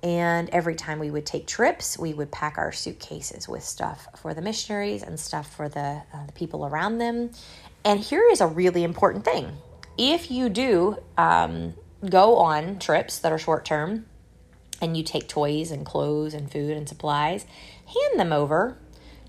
And 0.03 0.49
every 0.51 0.75
time 0.75 0.99
we 0.99 1.09
would 1.09 1.25
take 1.25 1.47
trips, 1.47 1.97
we 1.97 2.13
would 2.13 2.31
pack 2.31 2.57
our 2.57 2.71
suitcases 2.71 3.49
with 3.49 3.63
stuff 3.63 4.07
for 4.15 4.33
the 4.33 4.41
missionaries 4.41 5.01
and 5.01 5.19
stuff 5.19 5.53
for 5.55 5.67
the, 5.67 6.03
uh, 6.13 6.25
the 6.27 6.33
people 6.33 6.65
around 6.65 6.99
them. 6.99 7.31
And 7.83 7.99
here 7.99 8.23
is 8.31 8.41
a 8.41 8.47
really 8.47 8.83
important 8.83 9.25
thing 9.25 9.57
if 9.97 10.29
you 10.29 10.49
do 10.49 10.97
um, 11.17 11.73
go 12.07 12.37
on 12.37 12.79
trips 12.79 13.19
that 13.19 13.31
are 13.31 13.37
short 13.37 13.65
term, 13.65 14.05
and 14.81 14.95
you 14.95 15.03
take 15.03 15.27
toys 15.27 15.71
and 15.71 15.85
clothes 15.85 16.33
and 16.33 16.51
food 16.51 16.75
and 16.75 16.87
supplies, 16.87 17.45
hand 17.85 18.19
them 18.19 18.31
over 18.31 18.77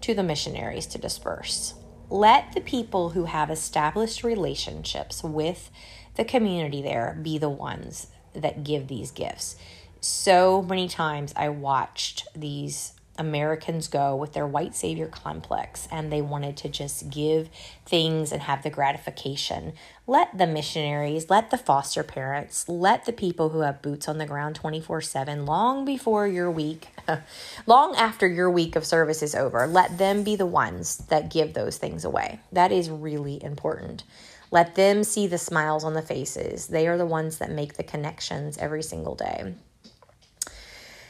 to 0.01 0.15
the 0.15 0.23
missionaries 0.23 0.87
to 0.87 0.99
disperse. 0.99 1.75
Let 2.11 2.53
the 2.53 2.61
people 2.61 3.11
who 3.11 3.25
have 3.25 3.51
established 3.51 4.25
relationships 4.25 5.23
with 5.23 5.71
the 6.15 6.25
community 6.25 6.83
there 6.83 7.19
be 7.23 7.39
the 7.39 7.51
ones 7.51 8.09
that 8.35 8.65
give 8.65 8.89
these 8.89 9.11
gifts. 9.11 9.57
So 10.01 10.63
many 10.63 10.89
times 10.89 11.33
I 11.37 11.49
watched 11.49 12.27
these 12.35 12.93
Americans 13.19 13.89
go 13.89 14.15
with 14.15 14.33
their 14.33 14.47
white 14.47 14.75
savior 14.75 15.09
complex 15.09 15.89
and 15.91 16.11
they 16.11 16.23
wanted 16.23 16.57
to 16.59 16.69
just 16.69 17.11
give 17.11 17.51
things 17.85 18.33
and 18.33 18.43
have 18.43 18.63
the 18.63 18.71
gratification. 18.71 19.73
Let 20.07 20.39
the 20.39 20.47
missionaries, 20.47 21.29
let 21.29 21.51
the 21.51 21.59
foster 21.59 22.03
parents, 22.03 22.69
let 22.69 23.05
the 23.05 23.13
people 23.13 23.51
who 23.51 23.61
have 23.61 23.83
boots 23.83 24.09
on 24.09 24.19
the 24.19 24.27
ground 24.27 24.55
24 24.55 25.01
7, 25.01 25.45
long 25.45 25.85
before 25.85 26.27
your 26.27 26.51
week, 26.51 26.89
long 27.67 27.95
after 27.97 28.27
your 28.27 28.51
week 28.51 28.77
of 28.77 28.87
service 28.87 29.23
is 29.23 29.35
over, 29.35 29.67
let 29.67 29.99
them 29.99 30.23
be 30.23 30.37
the 30.37 30.47
ones 30.47 30.99
that 31.09 31.31
give 31.31 31.55
those 31.55 31.77
things 31.77 32.05
away. 32.05 32.41
That 32.53 32.73
is 32.73 32.89
really 32.89 33.43
important. 33.43 34.05
Let 34.51 34.77
them 34.77 35.05
see 35.05 35.27
the 35.27 35.39
smiles 35.39 35.85
on 35.85 35.95
the 35.95 36.03
faces. 36.03 36.69
They 36.69 36.89
are 36.89 36.97
the 36.97 37.05
ones 37.05 37.39
that 37.39 37.51
make 37.51 37.75
the 37.75 37.83
connections 37.83 38.57
every 38.57 38.83
single 38.83 39.15
day. 39.15 39.55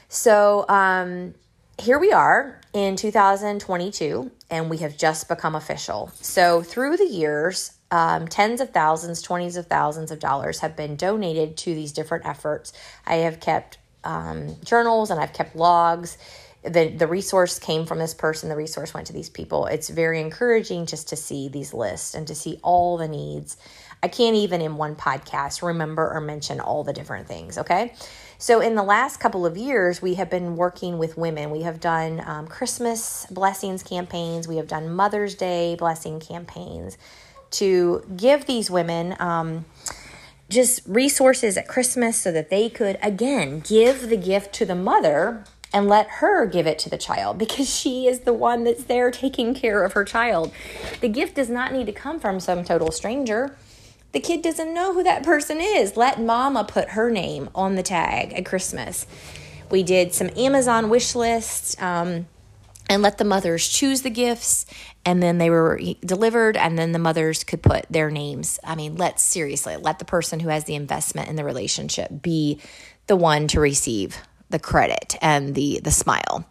So, 0.08 0.64
um, 0.68 1.34
here 1.78 1.98
we 1.98 2.12
are 2.12 2.60
in 2.72 2.96
2022, 2.96 4.30
and 4.50 4.68
we 4.68 4.78
have 4.78 4.96
just 4.96 5.28
become 5.28 5.54
official. 5.54 6.10
So, 6.20 6.62
through 6.62 6.96
the 6.96 7.06
years, 7.06 7.72
um, 7.90 8.26
tens 8.28 8.60
of 8.60 8.70
thousands, 8.70 9.22
twenties 9.22 9.56
of 9.56 9.66
thousands 9.66 10.10
of 10.10 10.18
dollars 10.18 10.58
have 10.60 10.76
been 10.76 10.96
donated 10.96 11.56
to 11.58 11.74
these 11.74 11.92
different 11.92 12.26
efforts. 12.26 12.72
I 13.06 13.16
have 13.16 13.40
kept 13.40 13.78
um, 14.04 14.56
journals 14.64 15.10
and 15.10 15.20
I've 15.20 15.32
kept 15.32 15.56
logs. 15.56 16.18
The, 16.64 16.88
the 16.88 17.06
resource 17.06 17.58
came 17.58 17.86
from 17.86 17.98
this 17.98 18.14
person, 18.14 18.48
the 18.48 18.56
resource 18.56 18.92
went 18.92 19.06
to 19.06 19.12
these 19.12 19.30
people. 19.30 19.66
It's 19.66 19.88
very 19.88 20.20
encouraging 20.20 20.86
just 20.86 21.08
to 21.10 21.16
see 21.16 21.48
these 21.48 21.72
lists 21.72 22.14
and 22.14 22.26
to 22.26 22.34
see 22.34 22.58
all 22.62 22.98
the 22.98 23.08
needs. 23.08 23.56
I 24.02 24.08
can't 24.08 24.36
even 24.36 24.60
in 24.60 24.76
one 24.76 24.96
podcast 24.96 25.62
remember 25.62 26.12
or 26.12 26.20
mention 26.20 26.60
all 26.60 26.84
the 26.84 26.92
different 26.92 27.26
things, 27.26 27.58
okay? 27.58 27.94
So, 28.40 28.60
in 28.60 28.76
the 28.76 28.84
last 28.84 29.18
couple 29.18 29.44
of 29.44 29.56
years, 29.56 30.00
we 30.00 30.14
have 30.14 30.30
been 30.30 30.54
working 30.54 30.96
with 30.96 31.18
women. 31.18 31.50
We 31.50 31.62
have 31.62 31.80
done 31.80 32.22
um, 32.24 32.46
Christmas 32.46 33.26
blessings 33.30 33.82
campaigns, 33.82 34.46
we 34.46 34.56
have 34.58 34.68
done 34.68 34.94
Mother's 34.94 35.34
Day 35.34 35.74
blessing 35.74 36.20
campaigns 36.20 36.96
to 37.52 38.04
give 38.16 38.46
these 38.46 38.70
women. 38.70 39.16
Um, 39.18 39.64
just 40.48 40.80
resources 40.86 41.56
at 41.58 41.68
Christmas 41.68 42.16
so 42.16 42.32
that 42.32 42.48
they 42.48 42.70
could, 42.70 42.98
again, 43.02 43.60
give 43.60 44.08
the 44.08 44.16
gift 44.16 44.54
to 44.54 44.64
the 44.64 44.74
mother 44.74 45.44
and 45.72 45.88
let 45.88 46.08
her 46.08 46.46
give 46.46 46.66
it 46.66 46.78
to 46.78 46.88
the 46.88 46.96
child 46.96 47.38
because 47.38 47.68
she 47.68 48.06
is 48.06 48.20
the 48.20 48.32
one 48.32 48.64
that's 48.64 48.84
there 48.84 49.10
taking 49.10 49.54
care 49.54 49.84
of 49.84 49.92
her 49.92 50.04
child. 50.04 50.52
The 51.00 51.08
gift 51.08 51.34
does 51.34 51.50
not 51.50 51.72
need 51.72 51.86
to 51.86 51.92
come 51.92 52.18
from 52.18 52.40
some 52.40 52.64
total 52.64 52.90
stranger. 52.90 53.56
The 54.18 54.24
kid 54.24 54.42
doesn't 54.42 54.74
know 54.74 54.94
who 54.94 55.04
that 55.04 55.22
person 55.22 55.60
is. 55.60 55.96
Let 55.96 56.20
mama 56.20 56.64
put 56.64 56.88
her 56.88 57.08
name 57.08 57.50
on 57.54 57.76
the 57.76 57.84
tag 57.84 58.32
at 58.32 58.44
Christmas. 58.44 59.06
We 59.70 59.84
did 59.84 60.12
some 60.12 60.28
Amazon 60.36 60.90
wish 60.90 61.14
lists 61.14 61.80
um, 61.80 62.26
and 62.90 63.00
let 63.00 63.18
the 63.18 63.24
mothers 63.24 63.68
choose 63.68 64.02
the 64.02 64.10
gifts, 64.10 64.66
and 65.04 65.22
then 65.22 65.38
they 65.38 65.50
were 65.50 65.80
delivered, 66.04 66.56
and 66.56 66.76
then 66.76 66.90
the 66.90 66.98
mothers 66.98 67.44
could 67.44 67.62
put 67.62 67.86
their 67.90 68.10
names. 68.10 68.58
I 68.64 68.74
mean, 68.74 68.96
let's 68.96 69.22
seriously 69.22 69.76
let 69.76 70.00
the 70.00 70.04
person 70.04 70.40
who 70.40 70.48
has 70.48 70.64
the 70.64 70.74
investment 70.74 71.28
in 71.28 71.36
the 71.36 71.44
relationship 71.44 72.10
be 72.20 72.60
the 73.06 73.14
one 73.14 73.46
to 73.46 73.60
receive 73.60 74.18
the 74.50 74.58
credit 74.58 75.14
and 75.22 75.54
the 75.54 75.80
the 75.84 75.92
smile. 75.92 76.44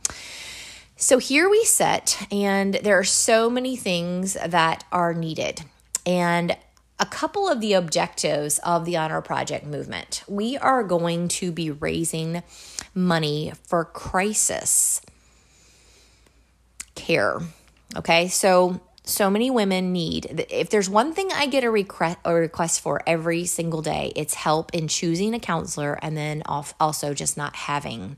So 0.95 1.17
here 1.17 1.49
we 1.49 1.65
sit, 1.65 2.17
and 2.31 2.75
there 2.75 2.97
are 2.97 3.03
so 3.03 3.49
many 3.49 3.75
things 3.75 4.35
that 4.35 4.85
are 4.89 5.13
needed. 5.13 5.63
And 6.05 6.55
a 6.99 7.05
couple 7.05 7.47
of 7.47 7.61
the 7.61 7.73
objectives 7.73 8.59
of 8.59 8.85
the 8.85 8.97
Honor 8.97 9.21
Project 9.21 9.65
movement. 9.65 10.23
We 10.27 10.57
are 10.57 10.83
going 10.83 11.27
to 11.29 11.51
be 11.51 11.69
raising 11.69 12.43
money 12.95 13.53
for 13.63 13.85
crisis 13.85 15.01
care. 16.95 17.39
Okay, 17.95 18.27
so 18.27 18.81
so 19.09 19.29
many 19.29 19.49
women 19.49 19.93
need 19.93 20.45
if 20.49 20.69
there's 20.69 20.89
one 20.89 21.13
thing 21.13 21.29
i 21.33 21.45
get 21.45 21.63
a 21.63 21.71
request 21.71 22.17
a 22.25 22.33
request 22.33 22.81
for 22.81 23.01
every 23.07 23.45
single 23.45 23.81
day 23.81 24.11
it's 24.17 24.33
help 24.33 24.73
in 24.73 24.89
choosing 24.89 25.33
a 25.33 25.39
counselor 25.39 25.97
and 26.01 26.17
then 26.17 26.43
also 26.45 27.13
just 27.13 27.37
not 27.37 27.55
having 27.55 28.17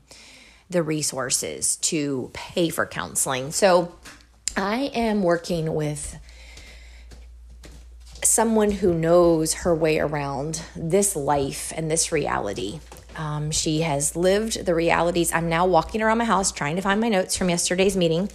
the 0.68 0.82
resources 0.82 1.76
to 1.76 2.28
pay 2.32 2.68
for 2.68 2.86
counseling 2.86 3.52
so 3.52 3.94
i 4.56 4.90
am 4.92 5.22
working 5.22 5.74
with 5.74 6.18
someone 8.24 8.70
who 8.70 8.92
knows 8.92 9.54
her 9.54 9.74
way 9.74 9.98
around 9.98 10.62
this 10.76 11.16
life 11.16 11.72
and 11.74 11.90
this 11.90 12.12
reality. 12.12 12.80
Um, 13.16 13.50
she 13.50 13.80
has 13.80 14.14
lived 14.16 14.64
the 14.64 14.74
realities. 14.74 15.32
I'm 15.32 15.48
now 15.48 15.66
walking 15.66 16.02
around 16.02 16.18
my 16.18 16.24
house 16.24 16.52
trying 16.52 16.76
to 16.76 16.82
find 16.82 17.00
my 17.00 17.08
notes 17.08 17.36
from 17.36 17.50
yesterday's 17.50 17.96
meeting. 17.96 18.30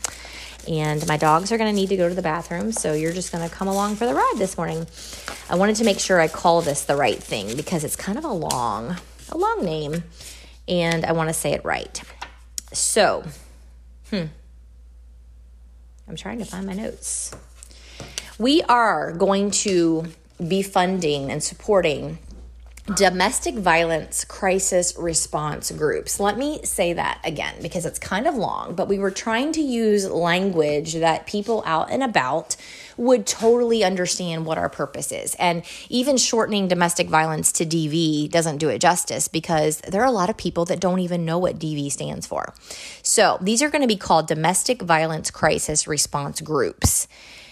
And 0.67 1.08
my 1.08 1.17
dogs 1.17 1.52
are 1.52 1.58
going 1.58 1.69
to 1.69 1.76
need 1.76 1.89
to 1.89 1.98
go 1.98 2.10
to 2.10 2.15
the 2.15 2.21
bathroom. 2.21 2.71
So 2.71 2.93
you're 2.93 3.13
just 3.13 3.32
going 3.32 3.48
to 3.48 3.54
come 3.54 3.67
along 3.67 3.95
for 3.95 4.06
the 4.06 4.15
ride 4.15 4.34
this 4.38 4.58
morning. 4.58 4.88
I 5.50 5.56
wanted 5.56 5.76
to 5.78 5.84
make 5.84 6.00
sure 6.00 6.19
I 6.19 6.28
call 6.28 6.62
this 6.62 6.84
the 6.86 6.95
right 6.95 7.21
thing 7.21 7.56
because 7.56 7.84
it's 7.84 7.95
kind 7.95 8.17
of 8.17 8.26
a 8.26 8.32
long, 8.32 8.98
a 9.30 9.38
long 9.38 9.63
name. 9.63 10.04
And 10.67 11.06
I 11.06 11.12
want 11.12 11.30
to 11.30 11.34
say 11.34 11.54
it 11.54 11.63
right. 11.63 12.02
So, 12.74 13.24
hmm. 14.10 14.26
I'm 16.08 16.15
trying 16.15 16.39
to 16.39 16.45
find 16.45 16.65
my 16.65 16.74
notes 16.74 17.32
we 18.38 18.62
are 18.63 19.12
going 19.13 19.52
to 19.52 20.06
be 20.45 20.62
funding 20.62 21.32
and 21.32 21.41
supporting 21.41 22.17
domestic 22.93 23.56
violence 23.56 24.24
crisis 24.26 24.95
response 24.95 25.71
groups. 25.71 26.19
Let 26.19 26.38
me 26.38 26.60
say 26.63 26.93
that 26.93 27.19
again 27.24 27.56
because 27.62 27.84
it's 27.84 27.98
kind 27.98 28.28
of 28.28 28.36
long, 28.36 28.76
but 28.76 28.88
we 28.88 29.00
were 29.00 29.10
trying 29.10 29.54
to 29.54 29.62
use 29.62 30.08
language 30.08 30.93
that 30.93 31.26
people 31.26 31.63
out 31.65 31.89
and 31.89 32.04
about 32.04 32.56
would 32.95 33.26
totally 33.26 33.84
understand 33.84 34.45
what 34.45 34.60
our 34.60 34.69
purpose 34.69 35.12
is. 35.12 35.34
And 35.36 35.63
even 35.89 36.17
shortening 36.17 36.67
domestic 36.67 37.10
violence 37.10 37.52
to 37.54 37.65
DV 37.65 38.30
doesn't 38.30 38.58
do 38.58 38.69
it 38.69 38.80
justice 38.80 39.28
because 39.28 39.78
there 39.80 40.02
are 40.02 40.08
a 40.08 40.12
lot 40.12 40.30
of 40.30 40.38
people 40.38 40.65
that 40.65 40.80
don't 40.80 41.00
even 41.00 41.26
know 41.26 41.39
what 41.39 41.58
DV 41.58 41.91
stands 41.91 42.28
for. 42.28 42.54
So 43.02 43.39
these 43.41 43.63
are 43.63 43.69
going 43.69 43.82
to 43.82 43.88
be 43.88 43.98
called 43.98 44.28
domestic 44.28 44.84
violence 44.84 45.32
crisis 45.32 45.88
response 45.88 46.39
groups. 46.39 47.08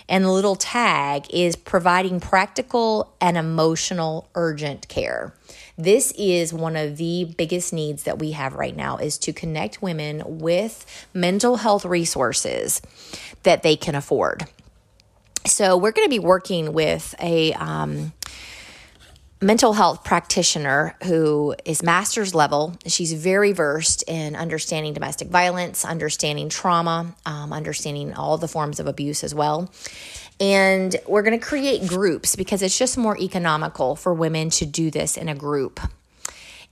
And 0.09 0.25
the 0.25 0.31
little 0.31 0.55
tag 0.55 1.25
is 1.29 1.55
providing 1.55 2.19
practical 2.19 3.13
and 3.21 3.37
emotional 3.37 4.29
urgent 4.35 4.87
care. 4.87 5.33
This 5.77 6.11
is 6.17 6.53
one 6.53 6.75
of 6.75 6.97
the 6.97 7.33
biggest 7.37 7.73
needs 7.73 8.03
that 8.03 8.19
we 8.19 8.31
have 8.31 8.53
right 8.53 8.75
now 8.75 8.97
is 8.97 9.17
to 9.19 9.33
connect 9.33 9.81
women 9.81 10.21
with 10.25 10.85
mental 11.13 11.57
health 11.57 11.85
resources 11.85 12.81
that 13.43 13.63
they 13.63 13.75
can 13.75 13.95
afford. 13.95 14.45
So 15.45 15.75
we're 15.75 15.91
going 15.91 16.05
to 16.05 16.09
be 16.09 16.19
working 16.19 16.73
with 16.73 17.15
a 17.19 17.53
um, 17.53 18.13
mental 19.43 19.73
health 19.73 20.03
practitioner 20.03 20.95
who 21.03 21.53
is 21.65 21.83
master's 21.83 22.33
level. 22.33 22.75
She's 22.87 23.13
very 23.13 23.51
versed 23.51 24.03
in 24.07 24.35
understanding 24.35 24.93
domestic 24.93 25.27
violence, 25.27 25.83
understanding 25.83 26.49
trauma, 26.49 27.13
um, 27.25 27.51
understanding 27.51 28.13
all 28.13 28.37
the 28.37 28.47
forms 28.47 28.79
of 28.79 28.87
abuse 28.87 29.23
as 29.23 29.35
well. 29.35 29.69
And 30.39 30.95
we're 31.05 31.21
going 31.21 31.37
to 31.37 31.45
create 31.45 31.87
groups 31.87 32.35
because 32.35 32.61
it's 32.61 32.77
just 32.77 32.97
more 32.97 33.17
economical 33.17 33.95
for 33.95 34.13
women 34.13 34.49
to 34.51 34.65
do 34.65 34.89
this 34.89 35.17
in 35.17 35.29
a 35.29 35.35
group. 35.35 35.79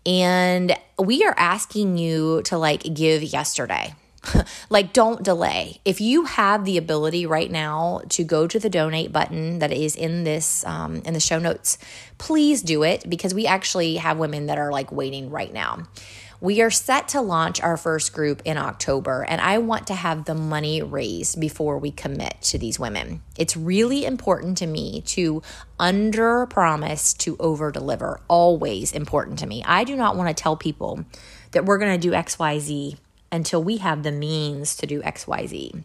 And 0.06 0.76
we 0.98 1.24
are 1.26 1.36
asking 1.38 1.98
you 1.98 2.42
to 2.44 2.58
like 2.58 2.82
give 2.94 3.22
yesterday. 3.22 3.94
like, 4.70 4.94
don't 4.94 5.24
delay. 5.24 5.80
If 5.84 6.00
you 6.00 6.26
have 6.26 6.66
the 6.66 6.78
ability 6.78 7.26
right 7.26 7.50
now 7.50 8.02
to 8.10 8.24
go 8.24 8.48
to 8.48 8.60
the 8.60 8.70
donate 8.70 9.12
button 9.12 9.60
that 9.60 9.72
is 9.72 9.96
in 9.96 10.24
this, 10.24 10.66
um, 10.66 11.02
in 11.06 11.14
the 11.14 11.20
show 11.20 11.40
notes, 11.40 11.78
please 12.18 12.62
do 12.62 12.84
it 12.84 13.10
because 13.10 13.34
we 13.34 13.48
actually 13.48 13.96
have 13.96 14.18
women 14.18 14.46
that 14.48 14.58
are 14.58 14.72
like 14.72 14.92
waiting 14.92 15.30
right 15.30 15.52
now. 15.52 15.88
We 16.40 16.60
are 16.64 16.72
set 16.72 17.10
to 17.10 17.22
launch 17.22 17.62
our 17.62 17.78
first 17.78 18.14
group 18.14 18.42
in 18.46 18.58
October, 18.58 19.24
and 19.30 19.40
I 19.40 19.60
want 19.60 19.86
to 19.88 19.94
have 19.94 20.26
the 20.26 20.34
money 20.34 20.82
raised 20.82 21.40
before 21.40 21.78
we 21.78 21.92
commit 21.92 22.42
to 22.42 22.58
these 22.58 22.80
women. 22.80 23.22
It's 23.38 23.56
really 23.56 24.06
important 24.06 24.58
to 24.58 24.66
me 24.66 25.02
to 25.02 25.44
under 25.80 26.48
promise 26.48 27.14
to 27.14 27.38
over 27.40 27.72
deliver, 27.72 28.22
always 28.28 28.92
important 28.92 29.38
to 29.40 29.46
me. 29.46 29.64
I 29.68 29.84
do 29.84 29.96
not 29.96 30.16
want 30.16 30.36
to 30.36 30.42
tell 30.42 30.58
people 30.58 31.06
that 31.52 31.66
we're 31.66 31.78
going 31.78 31.94
to 31.94 32.08
do 32.08 32.12
XYZ 32.16 32.98
until 33.32 33.64
we 33.64 33.78
have 33.78 34.04
the 34.04 34.12
means 34.12 34.76
to 34.78 34.86
do 34.86 35.02
XYZ. 35.02 35.84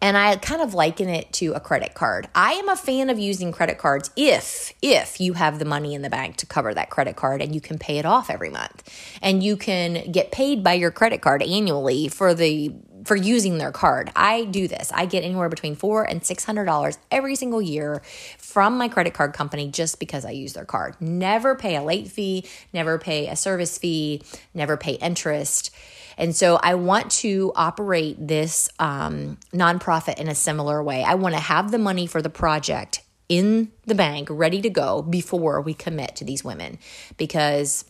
And 0.00 0.16
I 0.16 0.36
kind 0.36 0.62
of 0.62 0.74
liken 0.74 1.08
it 1.08 1.32
to 1.34 1.52
a 1.54 1.60
credit 1.60 1.94
card. 1.94 2.28
I 2.34 2.52
am 2.52 2.68
a 2.68 2.76
fan 2.76 3.10
of 3.10 3.18
using 3.18 3.52
credit 3.52 3.78
cards 3.78 4.10
if 4.16 4.72
if 4.80 5.20
you 5.20 5.32
have 5.32 5.58
the 5.58 5.64
money 5.64 5.94
in 5.94 6.02
the 6.02 6.10
bank 6.10 6.36
to 6.36 6.46
cover 6.46 6.72
that 6.74 6.90
credit 6.90 7.16
card 7.16 7.42
and 7.42 7.54
you 7.54 7.60
can 7.60 7.78
pay 7.78 7.98
it 7.98 8.06
off 8.06 8.30
every 8.30 8.50
month. 8.50 8.88
And 9.20 9.42
you 9.42 9.56
can 9.56 10.12
get 10.12 10.30
paid 10.30 10.62
by 10.62 10.74
your 10.74 10.90
credit 10.90 11.20
card 11.20 11.42
annually 11.42 12.08
for 12.08 12.34
the 12.34 12.72
for 13.04 13.16
using 13.16 13.58
their 13.58 13.72
card. 13.72 14.10
I 14.14 14.44
do 14.44 14.68
this. 14.68 14.92
I 14.92 15.06
get 15.06 15.24
anywhere 15.24 15.48
between 15.48 15.76
four 15.76 16.04
and 16.04 16.24
six 16.24 16.44
hundred 16.44 16.66
dollars 16.66 16.98
every 17.10 17.34
single 17.34 17.62
year 17.62 18.02
from 18.38 18.76
my 18.76 18.88
credit 18.88 19.14
card 19.14 19.32
company 19.32 19.68
just 19.70 19.98
because 19.98 20.24
I 20.24 20.30
use 20.30 20.52
their 20.52 20.64
card. 20.64 21.00
Never 21.00 21.54
pay 21.54 21.76
a 21.76 21.82
late 21.82 22.08
fee, 22.08 22.44
never 22.72 22.98
pay 22.98 23.28
a 23.28 23.36
service 23.36 23.78
fee, 23.78 24.22
never 24.54 24.76
pay 24.76 24.92
interest. 24.94 25.74
And 26.18 26.36
so 26.36 26.58
I 26.62 26.74
want 26.74 27.10
to 27.12 27.52
operate 27.56 28.16
this 28.18 28.68
um, 28.78 29.38
nonprofit 29.54 30.18
in 30.18 30.28
a 30.28 30.34
similar 30.34 30.82
way. 30.82 31.02
I 31.02 31.14
want 31.14 31.34
to 31.34 31.40
have 31.40 31.70
the 31.70 31.78
money 31.78 32.06
for 32.06 32.20
the 32.20 32.28
project 32.28 33.02
in 33.28 33.70
the 33.86 33.94
bank, 33.94 34.28
ready 34.30 34.60
to 34.62 34.70
go 34.70 35.02
before 35.02 35.60
we 35.60 35.74
commit 35.74 36.16
to 36.16 36.24
these 36.24 36.44
women 36.44 36.78
because 37.16 37.84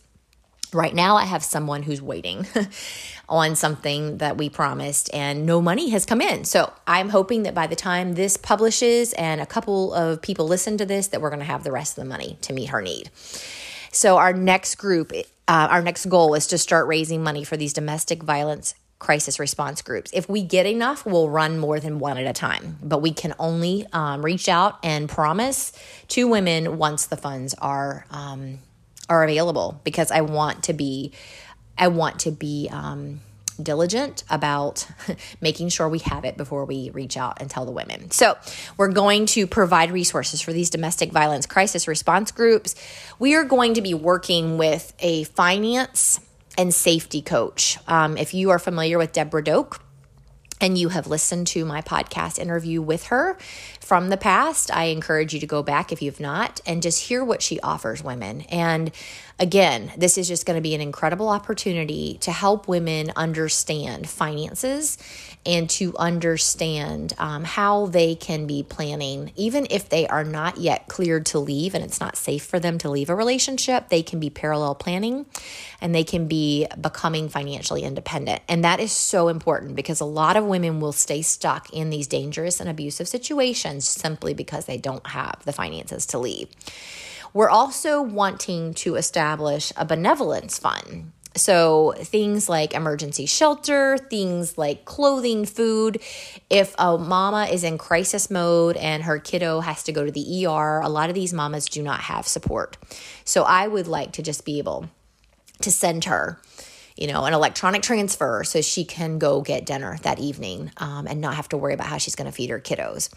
Right 0.71 0.93
now, 0.93 1.15
I 1.15 1.23
have 1.23 1.43
someone 1.43 1.81
who's 1.81 1.99
waiting 1.99 2.45
on 3.29 3.55
something 3.55 4.19
that 4.19 4.37
we 4.37 4.49
promised, 4.49 5.09
and 5.15 5.43
no 5.43 5.61
money 5.61 5.89
has 5.89 6.05
come 6.05 6.21
in. 6.21 6.45
So 6.45 6.71
I'm 6.85 7.09
hoping 7.09 7.41
that 7.43 7.55
by 7.55 7.65
the 7.65 7.75
time 7.75 8.13
this 8.13 8.37
publishes 8.37 9.13
and 9.13 9.41
a 9.41 9.47
couple 9.47 9.93
of 9.95 10.21
people 10.21 10.47
listen 10.47 10.77
to 10.77 10.85
this, 10.85 11.07
that 11.07 11.21
we're 11.21 11.31
going 11.31 11.39
to 11.39 11.45
have 11.45 11.63
the 11.63 11.71
rest 11.71 11.97
of 11.97 12.03
the 12.03 12.09
money 12.09 12.37
to 12.41 12.53
meet 12.53 12.69
her 12.69 12.83
need. 12.83 13.09
So 13.91 14.17
our 14.17 14.33
next 14.33 14.75
group, 14.75 15.11
uh, 15.13 15.23
our 15.69 15.81
next 15.81 16.05
goal 16.07 16.33
is 16.35 16.47
to 16.47 16.57
start 16.57 16.87
raising 16.87 17.23
money 17.23 17.43
for 17.43 17.57
these 17.57 17.73
domestic 17.73 18.23
violence 18.23 18.75
crisis 18.99 19.39
response 19.39 19.81
groups. 19.81 20.11
If 20.13 20.27
we 20.27 20.43
get 20.43 20.65
enough, 20.65 21.05
we'll 21.05 21.29
run 21.29 21.57
more 21.57 21.79
than 21.79 21.99
one 21.99 22.17
at 22.17 22.27
a 22.27 22.33
time, 22.33 22.77
but 22.83 23.01
we 23.01 23.13
can 23.13 23.33
only 23.39 23.85
um, 23.93 24.23
reach 24.23 24.49
out 24.49 24.77
and 24.83 25.07
promise 25.07 25.71
to 26.09 26.27
women 26.27 26.77
once 26.77 27.05
the 27.05 27.17
funds 27.17 27.53
are. 27.55 28.05
Um, 28.11 28.59
are 29.09 29.23
available 29.23 29.81
because 29.83 30.11
I 30.11 30.21
want 30.21 30.65
to 30.65 30.73
be 30.73 31.11
I 31.77 31.87
want 31.87 32.19
to 32.21 32.31
be 32.31 32.69
um, 32.71 33.21
diligent 33.61 34.23
about 34.29 34.87
making 35.41 35.69
sure 35.69 35.87
we 35.87 35.99
have 35.99 36.25
it 36.25 36.37
before 36.37 36.65
we 36.65 36.89
reach 36.91 37.17
out 37.17 37.41
and 37.41 37.49
tell 37.49 37.65
the 37.65 37.71
women. 37.71 38.11
So, 38.11 38.37
we're 38.77 38.91
going 38.91 39.25
to 39.27 39.47
provide 39.47 39.91
resources 39.91 40.41
for 40.41 40.53
these 40.53 40.69
domestic 40.69 41.11
violence 41.11 41.45
crisis 41.45 41.87
response 41.87 42.31
groups. 42.31 42.75
We 43.19 43.35
are 43.35 43.43
going 43.43 43.75
to 43.75 43.81
be 43.81 43.93
working 43.93 44.57
with 44.57 44.93
a 44.99 45.25
finance 45.25 46.19
and 46.57 46.73
safety 46.73 47.21
coach. 47.21 47.77
Um, 47.87 48.17
if 48.17 48.33
you 48.33 48.49
are 48.49 48.59
familiar 48.59 48.97
with 48.97 49.13
Deborah 49.13 49.43
Doak, 49.43 49.81
and 50.61 50.77
you 50.77 50.89
have 50.89 51.07
listened 51.07 51.47
to 51.47 51.63
my 51.65 51.81
podcast 51.81 52.37
interview 52.37 52.81
with 52.81 53.05
her 53.05 53.37
from 53.89 54.09
the 54.09 54.17
past, 54.17 54.69
I 54.71 54.83
encourage 54.83 55.33
you 55.33 55.39
to 55.39 55.47
go 55.47 55.63
back 55.63 55.91
if 55.91 55.99
you've 55.99 56.19
not 56.19 56.61
and 56.63 56.79
just 56.79 57.07
hear 57.07 57.25
what 57.25 57.41
she 57.41 57.59
offers 57.61 58.03
women. 58.03 58.41
And 58.41 58.91
again, 59.39 59.91
this 59.97 60.15
is 60.15 60.27
just 60.27 60.45
going 60.45 60.57
to 60.57 60.61
be 60.61 60.75
an 60.75 60.81
incredible 60.81 61.27
opportunity 61.27 62.19
to 62.21 62.31
help 62.31 62.67
women 62.67 63.11
understand 63.15 64.07
finances 64.07 64.99
and 65.43 65.67
to 65.71 65.97
understand 65.97 67.13
um, 67.17 67.43
how 67.45 67.87
they 67.87 68.13
can 68.13 68.45
be 68.45 68.61
planning, 68.61 69.31
even 69.35 69.65
if 69.71 69.89
they 69.89 70.05
are 70.07 70.23
not 70.23 70.59
yet 70.59 70.87
cleared 70.87 71.25
to 71.25 71.39
leave 71.39 71.73
and 71.73 71.83
it's 71.83 71.99
not 71.99 72.15
safe 72.15 72.43
for 72.43 72.59
them 72.59 72.77
to 72.77 72.91
leave 72.91 73.09
a 73.09 73.15
relationship, 73.15 73.89
they 73.89 74.03
can 74.03 74.19
be 74.19 74.29
parallel 74.29 74.75
planning 74.75 75.25
and 75.81 75.95
they 75.95 76.03
can 76.03 76.27
be 76.27 76.67
becoming 76.79 77.29
financially 77.29 77.83
independent. 77.83 78.41
And 78.47 78.63
that 78.63 78.79
is 78.79 78.91
so 78.91 79.29
important 79.29 79.75
because 79.75 79.99
a 79.99 80.05
lot 80.05 80.37
of 80.37 80.45
women 80.45 80.79
will 80.79 80.91
stay 80.91 81.23
stuck 81.23 81.71
in 81.71 81.89
these 81.89 82.05
dangerous 82.05 82.59
and 82.59 82.69
abusive 82.69 83.07
situations 83.07 83.78
simply 83.87 84.33
because 84.33 84.65
they 84.65 84.77
don't 84.77 85.05
have 85.07 85.41
the 85.45 85.53
finances 85.53 86.05
to 86.07 86.19
leave. 86.19 86.49
We're 87.33 87.49
also 87.49 88.01
wanting 88.01 88.73
to 88.75 88.95
establish 88.95 89.71
a 89.77 89.85
benevolence 89.85 90.57
fund. 90.57 91.11
So, 91.35 91.93
things 91.95 92.49
like 92.49 92.73
emergency 92.73 93.27
shelter, 93.27 93.97
things 93.97 94.57
like 94.57 94.83
clothing, 94.85 95.45
food. 95.45 96.01
If 96.49 96.73
a 96.79 96.97
mama 96.97 97.45
is 97.45 97.63
in 97.63 97.77
crisis 97.77 98.31
mode 98.31 98.75
and 98.77 99.03
her 99.03 99.19
kiddo 99.19 99.59
has 99.59 99.83
to 99.83 99.91
go 99.91 100.03
to 100.03 100.11
the 100.11 100.45
ER, 100.47 100.81
a 100.81 100.89
lot 100.89 101.09
of 101.09 101.15
these 101.15 101.31
mamas 101.31 101.67
do 101.67 101.83
not 101.83 102.01
have 102.01 102.27
support. 102.27 102.77
So, 103.25 103.43
I 103.43 103.67
would 103.67 103.87
like 103.87 104.13
to 104.13 104.23
just 104.23 104.43
be 104.43 104.57
able 104.57 104.89
to 105.61 105.71
send 105.71 106.05
her 106.05 106.41
you 106.99 107.07
know, 107.07 107.23
an 107.23 107.33
electronic 107.33 107.81
transfer 107.81 108.43
so 108.43 108.59
she 108.59 108.83
can 108.83 109.19
go 109.19 109.41
get 109.41 109.65
dinner 109.65 109.97
that 110.01 110.19
evening 110.19 110.69
um, 110.77 111.07
and 111.07 111.21
not 111.21 111.35
have 111.35 111.47
to 111.47 111.57
worry 111.57 111.73
about 111.73 111.87
how 111.87 111.97
she's 111.97 112.15
going 112.15 112.29
to 112.29 112.31
feed 112.31 112.49
her 112.49 112.59
kiddos. 112.59 113.09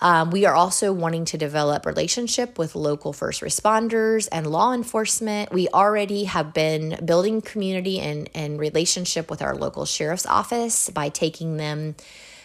Um, 0.00 0.30
we 0.30 0.44
are 0.44 0.54
also 0.54 0.92
wanting 0.92 1.24
to 1.26 1.38
develop 1.38 1.86
relationship 1.86 2.58
with 2.58 2.74
local 2.74 3.12
first 3.12 3.42
responders 3.42 4.28
and 4.32 4.46
law 4.46 4.72
enforcement. 4.72 5.52
We 5.52 5.68
already 5.68 6.24
have 6.24 6.52
been 6.52 6.98
building 7.04 7.40
community 7.40 8.00
and, 8.00 8.28
and 8.34 8.58
relationship 8.58 9.30
with 9.30 9.40
our 9.40 9.54
local 9.54 9.84
sheriff's 9.84 10.26
office 10.26 10.90
by 10.90 11.10
taking 11.10 11.56
them 11.58 11.94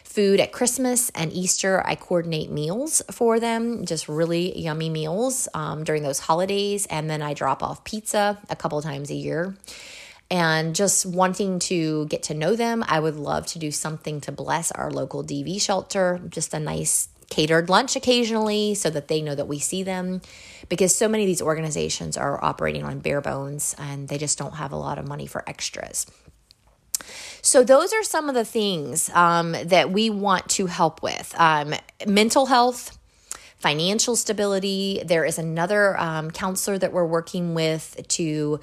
food 0.04 0.40
at 0.40 0.52
Christmas 0.52 1.12
and 1.12 1.32
Easter. 1.34 1.86
I 1.86 1.96
coordinate 1.96 2.52
meals 2.52 3.02
for 3.12 3.40
them, 3.40 3.86
just 3.86 4.08
really 4.08 4.58
yummy 4.58 4.90
meals 4.90 5.48
um, 5.54 5.84
during 5.84 6.04
those 6.04 6.20
holidays. 6.20 6.86
And 6.88 7.10
then 7.10 7.22
I 7.22 7.34
drop 7.34 7.64
off 7.64 7.84
pizza 7.84 8.38
a 8.50 8.56
couple 8.56 8.82
times 8.82 9.10
a 9.10 9.16
year. 9.16 9.56
And 10.32 10.76
just 10.76 11.08
wanting 11.08 11.58
to 11.60 12.06
get 12.06 12.24
to 12.24 12.36
know 12.36 12.56
them, 12.56 12.84
I 12.88 13.00
would 13.00 13.16
love 13.16 13.48
to 13.48 13.60
do 13.60 13.72
something 13.72 14.22
to 14.22 14.32
bless 14.32 14.72
our 14.72 14.92
local 14.92 15.24
DV 15.24 15.60
shelter, 15.60 16.22
just 16.30 16.54
a 16.54 16.60
nice 16.60 17.10
catered 17.30 17.70
lunch 17.70 17.96
occasionally 17.96 18.76
so 18.76 18.90
that 18.90 19.08
they 19.08 19.22
know 19.22 19.36
that 19.36 19.48
we 19.48 19.60
see 19.60 19.84
them 19.84 20.22
because 20.68 20.96
so 20.96 21.08
many 21.08 21.24
of 21.24 21.28
these 21.28 21.42
organizations 21.42 22.18
are 22.18 22.44
operating 22.44 22.84
on 22.84 23.00
bare 23.00 23.22
bones 23.22 23.76
and 23.78 24.08
they 24.08 24.18
just 24.18 24.38
don't 24.38 24.56
have 24.56 24.72
a 24.72 24.76
lot 24.76 24.98
of 24.98 25.08
money 25.08 25.28
for 25.28 25.48
extras. 25.48 26.06
So, 27.42 27.64
those 27.64 27.94
are 27.94 28.04
some 28.04 28.28
of 28.28 28.36
the 28.36 28.44
things 28.44 29.10
um, 29.12 29.56
that 29.64 29.92
we 29.92 30.10
want 30.10 30.50
to 30.50 30.66
help 30.66 31.02
with 31.02 31.34
um, 31.40 31.74
mental 32.06 32.48
health, 32.48 32.98
financial 33.58 34.16
stability. 34.16 35.02
There 35.06 35.24
is 35.24 35.40
another 35.40 35.98
um, 36.00 36.32
counselor 36.32 36.78
that 36.78 36.92
we're 36.92 37.06
working 37.06 37.54
with 37.54 38.06
to 38.10 38.60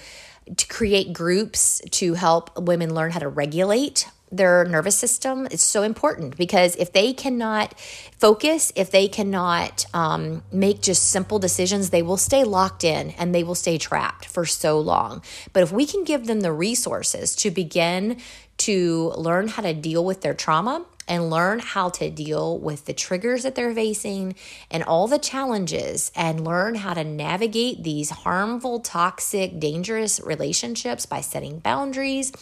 to 0.56 0.66
create 0.68 1.12
groups 1.12 1.82
to 1.90 2.14
help 2.14 2.56
women 2.56 2.94
learn 2.94 3.10
how 3.10 3.18
to 3.18 3.28
regulate 3.28 4.06
their 4.30 4.64
nervous 4.64 4.98
system 4.98 5.46
is 5.50 5.62
so 5.62 5.82
important 5.82 6.36
because 6.36 6.74
if 6.76 6.92
they 6.92 7.12
cannot 7.12 7.78
focus, 8.18 8.72
if 8.74 8.90
they 8.90 9.06
cannot 9.06 9.86
um, 9.94 10.42
make 10.50 10.82
just 10.82 11.10
simple 11.10 11.38
decisions, 11.38 11.90
they 11.90 12.02
will 12.02 12.16
stay 12.16 12.42
locked 12.42 12.82
in 12.82 13.10
and 13.12 13.34
they 13.34 13.44
will 13.44 13.54
stay 13.54 13.78
trapped 13.78 14.24
for 14.24 14.44
so 14.44 14.80
long. 14.80 15.22
But 15.52 15.62
if 15.62 15.70
we 15.70 15.86
can 15.86 16.04
give 16.04 16.26
them 16.26 16.40
the 16.40 16.52
resources 16.52 17.36
to 17.36 17.50
begin 17.50 18.18
to 18.58 19.12
learn 19.16 19.48
how 19.48 19.62
to 19.62 19.74
deal 19.74 20.04
with 20.04 20.22
their 20.22 20.34
trauma 20.34 20.84
and 21.08 21.30
learn 21.30 21.60
how 21.60 21.88
to 21.88 22.10
deal 22.10 22.58
with 22.58 22.86
the 22.86 22.92
triggers 22.92 23.44
that 23.44 23.54
they're 23.54 23.74
facing 23.74 24.34
and 24.70 24.82
all 24.82 25.06
the 25.06 25.18
challenges 25.18 26.10
and 26.16 26.44
learn 26.44 26.74
how 26.74 26.94
to 26.94 27.04
navigate 27.04 27.84
these 27.84 28.10
harmful, 28.10 28.80
toxic, 28.80 29.60
dangerous 29.60 30.20
relationships 30.20 31.06
by 31.06 31.20
setting 31.20 31.58
boundaries 31.60 32.32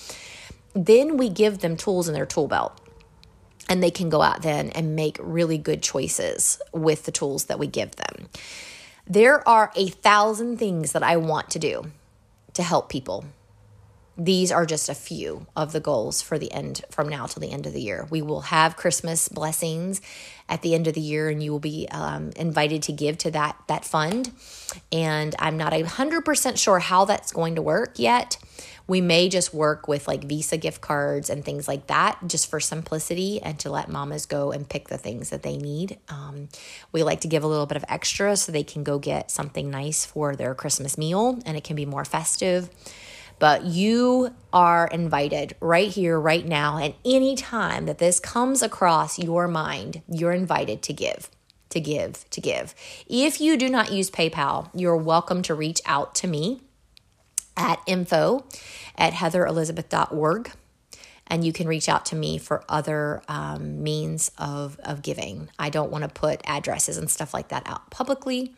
then 0.75 1.17
we 1.17 1.29
give 1.29 1.59
them 1.59 1.77
tools 1.77 2.09
in 2.09 2.15
their 2.15 2.27
tool 2.27 2.49
belt 2.49 2.81
and 3.69 3.83
they 3.83 3.91
can 3.91 4.09
go 4.09 4.23
out 4.23 4.43
then 4.43 4.71
and 4.71 4.97
make 4.97 5.17
really 5.21 5.59
good 5.59 5.83
choices 5.83 6.61
with 6.73 7.05
the 7.05 7.13
tools 7.13 7.47
that 7.47 7.59
we 7.59 7.67
give 7.67 7.97
them. 7.97 8.29
There 9.07 9.47
are 9.49 9.73
a 9.77 9.89
thousand 9.89 10.59
things 10.59 10.93
that 10.93 11.03
I 11.03 11.17
want 11.17 11.51
to 11.51 11.59
do 11.59 11.91
to 12.55 12.63
help 12.63 12.89
people. 12.89 13.25
These 14.17 14.53
are 14.53 14.65
just 14.65 14.89
a 14.89 14.95
few 14.95 15.47
of 15.57 15.73
the 15.73 15.81
goals 15.81 16.23
for 16.23 16.39
the 16.39 16.53
end 16.53 16.83
from 16.89 17.09
now 17.09 17.27
till 17.27 17.41
the 17.41 17.51
end 17.51 17.67
of 17.67 17.73
the 17.73 17.83
year. 17.83 18.07
We 18.11 18.23
will 18.23 18.43
have 18.43 18.77
Christmas 18.77 19.29
blessings 19.29 20.01
at 20.49 20.63
the 20.63 20.75
end 20.75 20.87
of 20.87 20.95
the 20.95 21.01
year, 21.01 21.29
and 21.29 21.43
you 21.43 21.51
will 21.51 21.59
be 21.59 21.89
um, 21.91 22.31
invited 22.37 22.85
to 22.85 22.93
give 22.93 23.19
to 23.19 23.33
that 23.33 23.57
that 23.67 23.85
fund. 23.85 24.31
And 24.93 25.35
I'm 25.41 25.57
not 25.57 25.73
a 25.73 25.83
hundred 25.83 26.25
percent 26.25 26.61
sure 26.61 26.79
how 26.79 27.05
that's 27.07 27.33
going 27.33 27.57
to 27.57 27.63
work 27.63 27.99
yet, 27.99 28.37
we 28.87 29.01
may 29.01 29.29
just 29.29 29.55
work 29.55 29.89
with 29.89 30.07
like 30.07 30.25
Visa 30.25 30.57
gift 30.57 30.81
cards 30.81 31.31
and 31.31 31.45
things 31.45 31.67
like 31.67 31.87
that 31.87 32.19
just 32.27 32.51
for 32.51 32.61
simplicity 32.61 33.41
and 33.41 33.59
to 33.61 33.71
let 33.71 33.89
mamas 33.89 34.27
go 34.27 34.53
and 34.53 34.69
pick 34.69 34.89
the 34.89 34.99
things 34.99 35.31
that 35.31 35.43
they 35.43 35.57
need. 35.57 35.99
Um, 36.09 36.49
we 36.93 37.03
like 37.03 37.21
to 37.23 37.29
give 37.29 37.43
a 37.43 37.47
little 37.47 37.67
bit 37.67 37.77
of 37.77 37.85
extra 37.89 38.37
so 38.37 38.53
they 38.53 38.65
can 38.65 38.85
go 38.85 38.99
get 38.99 39.31
something 39.31 39.71
nice 39.71 40.05
for 40.05 40.37
their 40.37 40.55
Christmas 40.55 40.99
meal 40.99 41.39
and 41.47 41.57
it 41.57 41.65
can 41.65 41.77
be 41.77 41.87
more 41.87 42.05
festive. 42.05 42.69
But 43.39 43.65
you 43.65 44.35
are 44.53 44.87
invited 44.87 45.57
right 45.61 45.89
here, 45.89 46.21
right 46.21 46.47
now, 46.47 46.79
and 46.79 46.95
any 47.05 47.35
time 47.35 47.87
that 47.87 47.99
this 47.99 48.21
comes 48.21 48.63
across 48.63 49.19
your 49.19 49.49
mind, 49.49 50.03
you're 50.09 50.33
invited 50.33 50.83
to 50.83 50.93
give 50.93 51.31
to 51.71 51.81
give, 51.81 52.25
to 52.31 52.41
give. 52.41 52.73
If 53.09 53.41
you 53.41 53.57
do 53.57 53.69
not 53.69 53.91
use 53.91 54.09
PayPal, 54.09 54.71
you're 54.75 54.97
welcome 54.97 55.43
to 55.43 55.55
reach 55.55 55.81
out 55.85 56.15
to 56.17 56.29
me 56.29 56.63
at 57.57 57.81
info 57.87 58.45
at 58.97 59.13
heatherelizabeth.org. 59.15 60.53
And 61.27 61.43
you 61.43 61.53
can 61.55 61.67
reach 61.67 61.89
out 61.89 62.05
to 62.07 62.17
me 62.17 62.37
for 62.37 62.65
other 62.69 63.23
um, 63.29 63.83
means 63.83 64.31
of, 64.37 64.79
of 64.85 65.01
giving. 65.01 65.49
I 65.59 65.71
don't 65.71 65.91
want 65.91 66.05
to 66.05 66.09
put 66.11 66.43
addresses 66.45 66.99
and 66.99 67.11
stuff 67.11 67.33
like 67.33 67.49
that 67.49 67.63
out 67.67 67.91
publicly, 67.91 68.55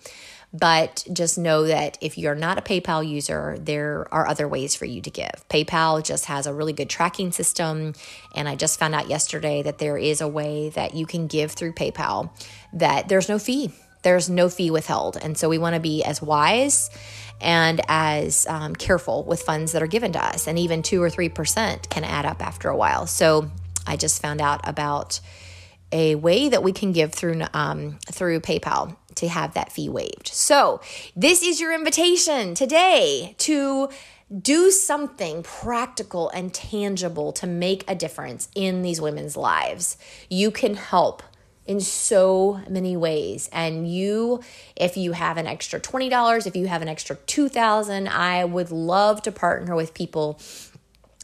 But 0.52 1.04
just 1.12 1.38
know 1.38 1.64
that 1.64 1.98
if 2.00 2.16
you're 2.16 2.34
not 2.34 2.58
a 2.58 2.62
PayPal 2.62 3.06
user, 3.06 3.56
there 3.60 4.06
are 4.12 4.26
other 4.26 4.48
ways 4.48 4.74
for 4.74 4.84
you 4.84 5.00
to 5.02 5.10
give. 5.10 5.44
PayPal 5.48 6.02
just 6.04 6.24
has 6.26 6.46
a 6.46 6.54
really 6.54 6.72
good 6.72 6.88
tracking 6.88 7.30
system. 7.30 7.94
And 8.34 8.48
I 8.48 8.56
just 8.56 8.78
found 8.78 8.94
out 8.94 9.08
yesterday 9.08 9.62
that 9.62 9.78
there 9.78 9.98
is 9.98 10.20
a 10.20 10.28
way 10.28 10.70
that 10.70 10.94
you 10.94 11.06
can 11.06 11.26
give 11.26 11.52
through 11.52 11.72
PayPal 11.72 12.30
that 12.72 13.08
there's 13.08 13.28
no 13.28 13.38
fee. 13.38 13.72
There's 14.02 14.30
no 14.30 14.48
fee 14.48 14.70
withheld. 14.70 15.16
And 15.20 15.36
so 15.36 15.48
we 15.48 15.58
want 15.58 15.74
to 15.74 15.80
be 15.80 16.04
as 16.04 16.22
wise 16.22 16.90
and 17.40 17.80
as 17.88 18.46
um, 18.48 18.74
careful 18.74 19.24
with 19.24 19.42
funds 19.42 19.72
that 19.72 19.82
are 19.82 19.88
given 19.88 20.12
to 20.12 20.24
us. 20.24 20.46
And 20.46 20.58
even 20.58 20.82
2 20.82 21.02
or 21.02 21.10
3% 21.10 21.88
can 21.90 22.04
add 22.04 22.24
up 22.24 22.44
after 22.44 22.68
a 22.68 22.76
while. 22.76 23.06
So 23.06 23.50
I 23.86 23.96
just 23.96 24.20
found 24.20 24.40
out 24.40 24.66
about 24.68 25.20
a 25.92 26.14
way 26.16 26.48
that 26.48 26.62
we 26.62 26.72
can 26.72 26.92
give 26.92 27.12
through 27.12 27.42
um, 27.54 27.98
through 28.10 28.40
PayPal 28.40 28.96
to 29.16 29.28
have 29.28 29.54
that 29.54 29.72
fee 29.72 29.88
waived. 29.88 30.28
So, 30.28 30.80
this 31.14 31.42
is 31.42 31.60
your 31.60 31.72
invitation 31.72 32.54
today 32.54 33.34
to 33.38 33.88
do 34.42 34.70
something 34.72 35.44
practical 35.44 36.28
and 36.30 36.52
tangible 36.52 37.32
to 37.32 37.46
make 37.46 37.88
a 37.88 37.94
difference 37.94 38.48
in 38.54 38.82
these 38.82 39.00
women's 39.00 39.36
lives. 39.36 39.96
You 40.28 40.50
can 40.50 40.74
help 40.74 41.22
in 41.66 41.80
so 41.80 42.60
many 42.68 42.96
ways 42.96 43.48
and 43.52 43.90
you 43.90 44.40
if 44.76 44.96
you 44.96 45.12
have 45.12 45.36
an 45.36 45.46
extra 45.46 45.80
$20 45.80 46.46
if 46.46 46.54
you 46.54 46.66
have 46.66 46.82
an 46.82 46.88
extra 46.88 47.16
2000 47.16 48.08
i 48.08 48.44
would 48.44 48.70
love 48.70 49.20
to 49.22 49.32
partner 49.32 49.74
with 49.74 49.92
people 49.94 50.38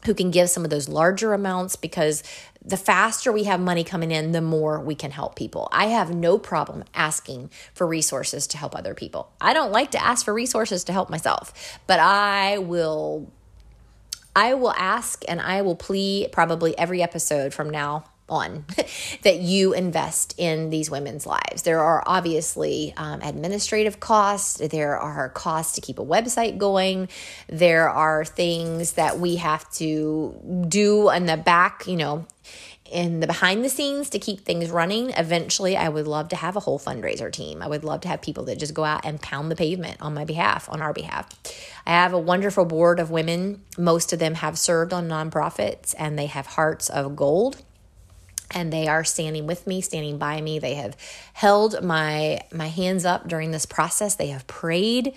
who 0.05 0.15
can 0.15 0.31
give 0.31 0.51
some 0.51 0.65
of 0.65 0.71
those 0.71 0.89
larger 0.89 1.33
amounts 1.33 1.77
because 1.77 2.23
the 2.65 2.77
faster 2.77 3.33
we 3.33 3.45
have 3.45 3.61
money 3.61 3.85
coming 3.85 4.11
in, 4.11 4.33
the 4.33 4.41
more 4.41 4.81
we 4.81 4.95
can 4.95 5.11
help 5.11 5.37
people. 5.37 5.69
I 5.73 5.87
have 5.87 6.15
no 6.15 6.39
problem 6.39 6.85
asking 6.95 7.51
for 7.75 7.87
resources 7.87 8.47
to 8.49 8.59
help 8.59 8.77
other 8.77 8.95
people. 8.95 9.31
I 9.41 9.53
don't 9.53 9.73
like 9.73 9.91
to 9.93 10.03
ask 10.03 10.25
for 10.25 10.35
resources 10.35 10.85
to 10.85 10.93
help 10.93 11.11
myself, 11.11 11.79
but 11.87 12.01
I 12.01 12.59
will 12.59 13.31
I 14.35 14.55
will 14.55 14.73
ask 14.73 15.23
and 15.29 15.41
I 15.41 15.61
will 15.61 15.77
plea 15.77 16.29
probably 16.33 16.77
every 16.79 17.03
episode 17.03 17.53
from 17.53 17.69
now 17.69 18.05
on 18.33 18.65
that 19.23 19.39
you 19.41 19.75
invest 19.75 20.35
in 20.39 20.71
these 20.71 20.91
women's 20.91 21.27
lives. 21.27 21.63
There 21.63 21.81
are 21.81 22.03
obviously 22.07 22.95
um, 22.97 23.21
administrative 23.21 24.01
costs, 24.01 24.59
there 24.59 24.99
are 24.99 25.29
costs 25.29 25.75
to 25.75 25.81
keep 25.81 25.99
a 25.99 26.05
website 26.05 26.59
going, 26.59 27.09
there 27.49 27.89
are 27.89 28.25
things 28.25 28.93
that 28.93 29.21
we 29.21 29.37
have 29.37 29.71
to 29.75 30.67
do 30.69 31.11
in 31.11 31.27
the 31.27 31.37
back, 31.37 31.87
you 31.87 31.97
know. 31.97 32.27
In 32.91 33.21
the 33.21 33.27
behind 33.27 33.65
the 33.65 33.71
scenes 33.71 34.11
to 34.11 34.19
keep 34.19 34.41
things 34.41 34.71
running, 34.71 35.11
eventually 35.17 35.79
I 35.79 35.89
would 35.89 36.07
love 36.07 36.29
to 36.29 36.37
have 36.37 36.57
a 36.57 36.61
whole 36.61 36.79
fundraiser 36.79 37.33
team. 37.33 37.63
I 37.63 37.67
would 37.67 37.85
love 37.85 38.03
to 38.03 38.09
have 38.09 38.21
people 38.21 38.45
that 38.45 38.59
just 38.59 38.75
go 38.75 38.85
out 38.85 39.07
and 39.07 39.19
pound 39.23 39.51
the 39.51 39.57
pavement 39.57 39.97
on 40.03 40.13
my 40.13 40.27
behalf, 40.27 40.69
on 40.69 40.83
our 40.83 40.93
behalf. 40.93 41.31
I 41.87 41.93
have 41.93 42.13
a 42.13 42.19
wonderful 42.19 42.67
board 42.67 43.01
of 43.01 43.11
women. 43.11 43.63
Most 43.79 44.13
of 44.13 44.19
them 44.19 44.35
have 44.35 44.59
served 44.59 44.93
on 44.93 45.09
nonprofits 45.09 45.95
and 45.99 46.19
they 46.19 46.27
have 46.27 46.45
hearts 46.45 46.91
of 46.91 47.17
gold 47.17 47.63
and 48.55 48.73
they 48.73 48.89
are 48.89 49.05
standing 49.05 49.47
with 49.47 49.67
me 49.67 49.81
standing 49.81 50.19
by 50.19 50.41
me. 50.41 50.59
They 50.59 50.75
have 50.75 50.97
held 51.33 51.83
my 51.83 52.41
my 52.53 52.69
hands 52.69 53.05
up 53.05 53.29
during 53.29 53.51
this 53.51 53.67
process. 53.67 54.15
They 54.15 54.29
have 54.29 54.47
prayed 54.47 55.15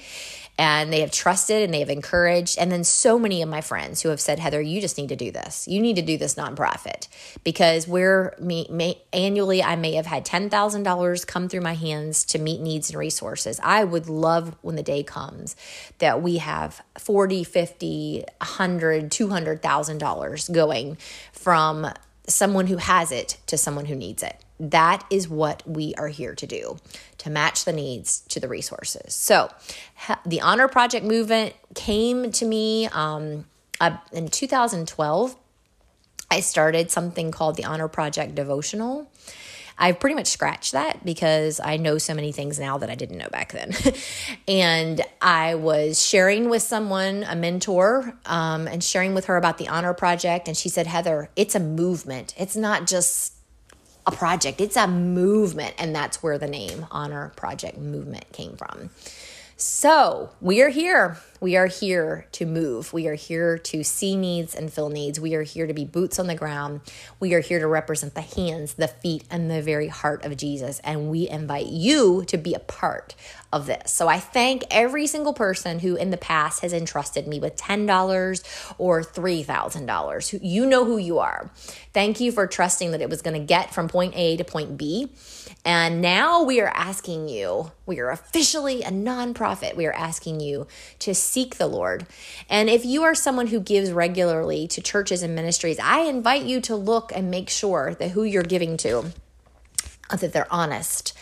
and 0.58 0.91
they 0.91 1.02
have 1.02 1.12
trusted 1.12 1.63
and 1.63 1.74
they 1.74 1.80
have 1.80 1.89
encouraged. 1.89 2.58
And 2.58 2.71
then 2.71 2.84
so 2.84 3.19
many 3.19 3.41
of 3.41 3.50
my 3.50 3.62
friends 3.62 4.02
who 4.02 4.10
have 4.10 4.21
said 4.21 4.39
heather 4.39 4.62
you 4.62 4.80
just 4.80 4.98
need 4.98 5.10
to 5.10 5.15
do 5.15 5.32
this. 5.32 5.67
You 5.67 5.82
need 5.82 5.98
to 5.98 6.02
do 6.02 6.17
this 6.17 6.36
nonprofit 6.36 7.08
because 7.43 7.88
we're 7.88 8.36
me, 8.39 8.67
may, 8.69 8.98
annually 9.12 9.62
i 9.62 9.76
may 9.76 9.93
have 9.93 10.06
had 10.06 10.26
$10000 10.26 11.28
come 11.28 11.50
through 11.50 11.62
my 11.62 11.74
hands 11.74 12.24
to 12.26 12.39
meet 12.39 12.62
needs 12.62 12.89
and 12.89 12.98
resources. 12.98 13.60
I 13.63 13.84
would 13.84 14.08
love 14.08 14.56
when 14.62 14.76
the 14.76 14.84
day 14.84 15.04
comes 15.04 15.56
that 16.00 16.21
we 16.21 16.38
have 16.38 16.82
40 16.98 17.43
50 17.43 18.24
100 18.39 19.12
$200000 19.12 20.54
going 20.54 20.98
from 21.34 21.88
someone 22.28 22.68
who 22.68 22.78
has 22.78 23.12
it 23.12 23.38
to 23.48 23.58
someone 23.58 23.86
who 23.86 23.96
needs 23.96 24.24
it. 24.24 24.36
That 24.60 25.06
is 25.10 25.28
what 25.28 25.64
we 25.68 25.94
are 25.96 26.08
here 26.08 26.34
to 26.36 26.48
do 26.48 26.78
to 27.20 27.30
match 27.30 27.66
the 27.66 27.74
needs 27.74 28.22
to 28.30 28.40
the 28.40 28.48
resources. 28.48 29.14
So, 29.14 29.52
the 30.26 30.42
Honor 30.42 30.68
Project 30.68 31.06
movement 31.06 31.54
came 31.74 32.32
to 32.32 32.46
me 32.46 32.88
um, 32.88 33.46
uh, 33.82 33.98
in 34.14 34.30
2012. 34.30 35.36
I 36.32 36.40
started 36.40 36.90
something 36.90 37.32
called 37.32 37.56
the 37.58 37.66
Honor 37.66 37.88
Project 37.88 38.36
Devotional. 38.36 39.10
I've 39.78 40.00
pretty 40.00 40.16
much 40.16 40.28
scratched 40.28 40.72
that 40.72 41.06
because 41.06 41.60
I 41.60 41.78
know 41.78 41.98
so 41.98 42.14
many 42.14 42.32
things 42.32 42.60
now 42.60 42.78
that 42.78 42.90
I 42.90 42.96
didn't 42.96 43.18
know 43.18 43.28
back 43.30 43.52
then. 43.52 43.74
and 44.48 45.02
I 45.22 45.56
was 45.56 46.02
sharing 46.02 46.50
with 46.50 46.62
someone, 46.62 47.24
a 47.24 47.36
mentor, 47.36 48.18
um, 48.26 48.68
and 48.68 48.84
sharing 48.84 49.14
with 49.14 49.26
her 49.26 49.36
about 49.36 49.58
the 49.58 49.68
Honor 49.68 49.94
Project. 49.94 50.48
And 50.48 50.56
she 50.56 50.70
said, 50.70 50.88
Heather, 50.88 51.30
it's 51.36 51.56
a 51.56 51.60
movement. 51.60 52.34
It's 52.38 52.56
not 52.56 52.88
just 52.88 53.34
a 54.08 54.12
project, 54.12 54.62
it's 54.62 54.78
a 54.78 54.88
movement. 54.88 55.74
And 55.78 55.96
that's 55.96 56.24
where 56.24 56.38
the 56.38 56.48
name 56.48 56.86
Honor 56.92 57.34
Project 57.36 57.78
Movement 57.78 58.32
came 58.32 58.56
from. 58.56 58.92
So 59.58 60.32
we 60.41 60.62
are 60.62 60.68
here. 60.68 61.18
We 61.39 61.56
are 61.56 61.68
here 61.68 62.28
to 62.34 62.46
move. 62.46 62.91
We 62.91 63.08
are 63.08 63.13
here 63.13 63.58
to 63.58 63.86
see 63.86 64.18
needs 64.18 64.54
and 64.54 64.72
fill 64.72 64.89
needs. 64.89 65.18
We 65.18 65.34
are 65.34 65.44
here 65.44 65.65
to 65.65 65.74
be 65.74 65.86
boots 65.86 66.20
on 66.20 66.28
the 66.28 66.36
ground. 66.36 66.82
We 67.22 67.34
are 67.34 67.39
here 67.39 67.60
to 67.60 67.68
represent 67.68 68.15
the 68.15 68.22
hands, 68.22 68.74
the 68.74 68.89
feet, 68.89 69.24
and 69.32 69.50
the 69.50 69.62
very 69.62 69.88
heart 69.88 70.26
of 70.26 70.36
Jesus. 70.36 70.82
And 70.84 71.10
we 71.10 71.30
invite 71.30 71.68
you 71.68 72.26
to 72.26 72.38
be 72.38 72.54
a 72.54 72.60
part 72.60 73.15
of 73.56 73.68
this. 73.68 73.94
So 73.94 74.10
I 74.10 74.20
thank 74.20 74.65
every 74.70 75.08
single 75.08 75.34
person 75.34 75.80
who 75.80 75.96
in 75.96 76.10
the 76.10 76.18
past 76.18 76.62
has 76.62 76.74
entrusted 76.74 77.26
me 77.26 77.39
with 77.39 77.56
$10 77.56 78.76
or 78.78 79.02
$3,000. 79.02 80.39
You 80.41 80.65
know 80.65 80.84
who 80.84 80.98
you 80.98 81.20
are. 81.20 81.50
Thank 81.94 82.20
you 82.20 82.34
for 82.34 82.48
trusting 82.48 82.91
that 82.91 83.02
it 83.02 83.10
was 83.10 83.22
going 83.22 83.39
to 83.39 83.46
get 83.46 83.74
from 83.74 83.88
point 83.88 84.13
A 84.18 84.36
to 84.36 84.44
point 84.44 84.78
B. 84.78 85.10
And 85.63 86.02
now 86.02 86.44
we 86.44 86.60
are 86.60 86.72
asking 86.76 87.30
you, 87.30 87.72
we 87.86 88.00
are 88.02 88.10
officially 88.10 88.84
a 88.84 88.89
nonprofit. 88.89 89.78
We 89.78 89.86
are 89.86 89.94
asking 89.94 90.41
you 90.41 90.68
to 91.00 91.15
seek 91.15 91.56
the 91.56 91.68
Lord. 91.68 92.06
And 92.50 92.70
if 92.70 92.84
you 92.84 93.04
are 93.04 93.15
someone 93.15 93.48
who 93.48 93.62
gives 93.62 93.91
regularly 93.91 94.68
to 94.68 94.82
churches 94.82 95.24
and 95.24 95.34
ministries, 95.34 95.80
I 95.80 96.02
invite 96.02 96.44
you 96.44 96.60
to 96.62 96.76
look 96.76 97.12
and 97.15 97.32
make 97.32 97.50
sure 97.50 97.96
that 97.96 98.12
who 98.12 98.24
you're 98.24 98.44
giving 98.44 98.76
to 98.78 99.13
uh, 100.10 100.18
that 100.18 100.34
they're 100.34 100.52
honest 100.54 101.14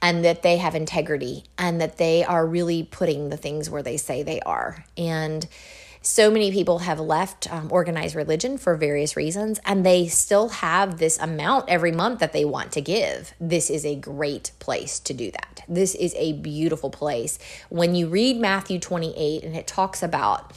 and 0.00 0.24
that 0.24 0.42
they 0.42 0.58
have 0.58 0.74
integrity 0.74 1.44
and 1.56 1.80
that 1.80 1.98
they 1.98 2.24
are 2.24 2.46
really 2.46 2.82
putting 2.82 3.28
the 3.28 3.36
things 3.36 3.70
where 3.70 3.82
they 3.82 3.96
say 3.96 4.22
they 4.22 4.40
are. 4.40 4.84
And 4.96 5.46
so 6.00 6.30
many 6.30 6.52
people 6.52 6.80
have 6.80 7.00
left 7.00 7.52
um, 7.52 7.68
organized 7.70 8.14
religion 8.14 8.56
for 8.56 8.76
various 8.76 9.16
reasons, 9.16 9.60
and 9.64 9.84
they 9.84 10.06
still 10.06 10.48
have 10.48 10.98
this 10.98 11.18
amount 11.18 11.68
every 11.68 11.92
month 11.92 12.20
that 12.20 12.32
they 12.32 12.44
want 12.44 12.72
to 12.72 12.80
give. 12.80 13.34
This 13.40 13.68
is 13.68 13.84
a 13.84 13.96
great 13.96 14.52
place 14.58 15.00
to 15.00 15.12
do 15.12 15.30
that. 15.32 15.64
This 15.68 15.94
is 15.94 16.14
a 16.16 16.32
beautiful 16.34 16.90
place. 16.90 17.38
When 17.68 17.94
you 17.94 18.08
read 18.08 18.38
Matthew 18.38 18.78
28 18.78 19.42
and 19.42 19.56
it 19.56 19.66
talks 19.66 20.02
about 20.02 20.52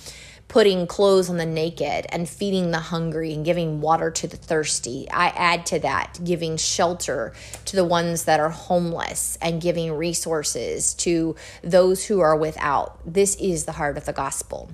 putting 0.51 0.85
clothes 0.85 1.29
on 1.29 1.37
the 1.37 1.45
naked 1.45 2.05
and 2.09 2.27
feeding 2.27 2.71
the 2.71 2.79
hungry 2.79 3.33
and 3.33 3.45
giving 3.45 3.79
water 3.79 4.11
to 4.11 4.27
the 4.27 4.35
thirsty. 4.35 5.07
I 5.09 5.27
add 5.29 5.65
to 5.67 5.79
that 5.79 6.19
giving 6.25 6.57
shelter 6.57 7.31
to 7.63 7.75
the 7.77 7.85
ones 7.85 8.25
that 8.25 8.41
are 8.41 8.49
homeless 8.49 9.37
and 9.41 9.61
giving 9.61 9.93
resources 9.93 10.93
to 10.95 11.37
those 11.63 12.05
who 12.05 12.19
are 12.19 12.35
without. 12.35 12.99
This 13.05 13.35
is 13.35 13.63
the 13.63 13.71
heart 13.71 13.97
of 13.97 14.03
the 14.03 14.11
gospel. 14.11 14.69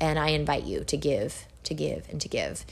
And 0.00 0.18
I 0.18 0.28
invite 0.28 0.64
you 0.64 0.82
to 0.84 0.96
give, 0.96 1.44
to 1.64 1.74
give, 1.74 2.08
and 2.08 2.22
to 2.22 2.28
give. 2.28 2.64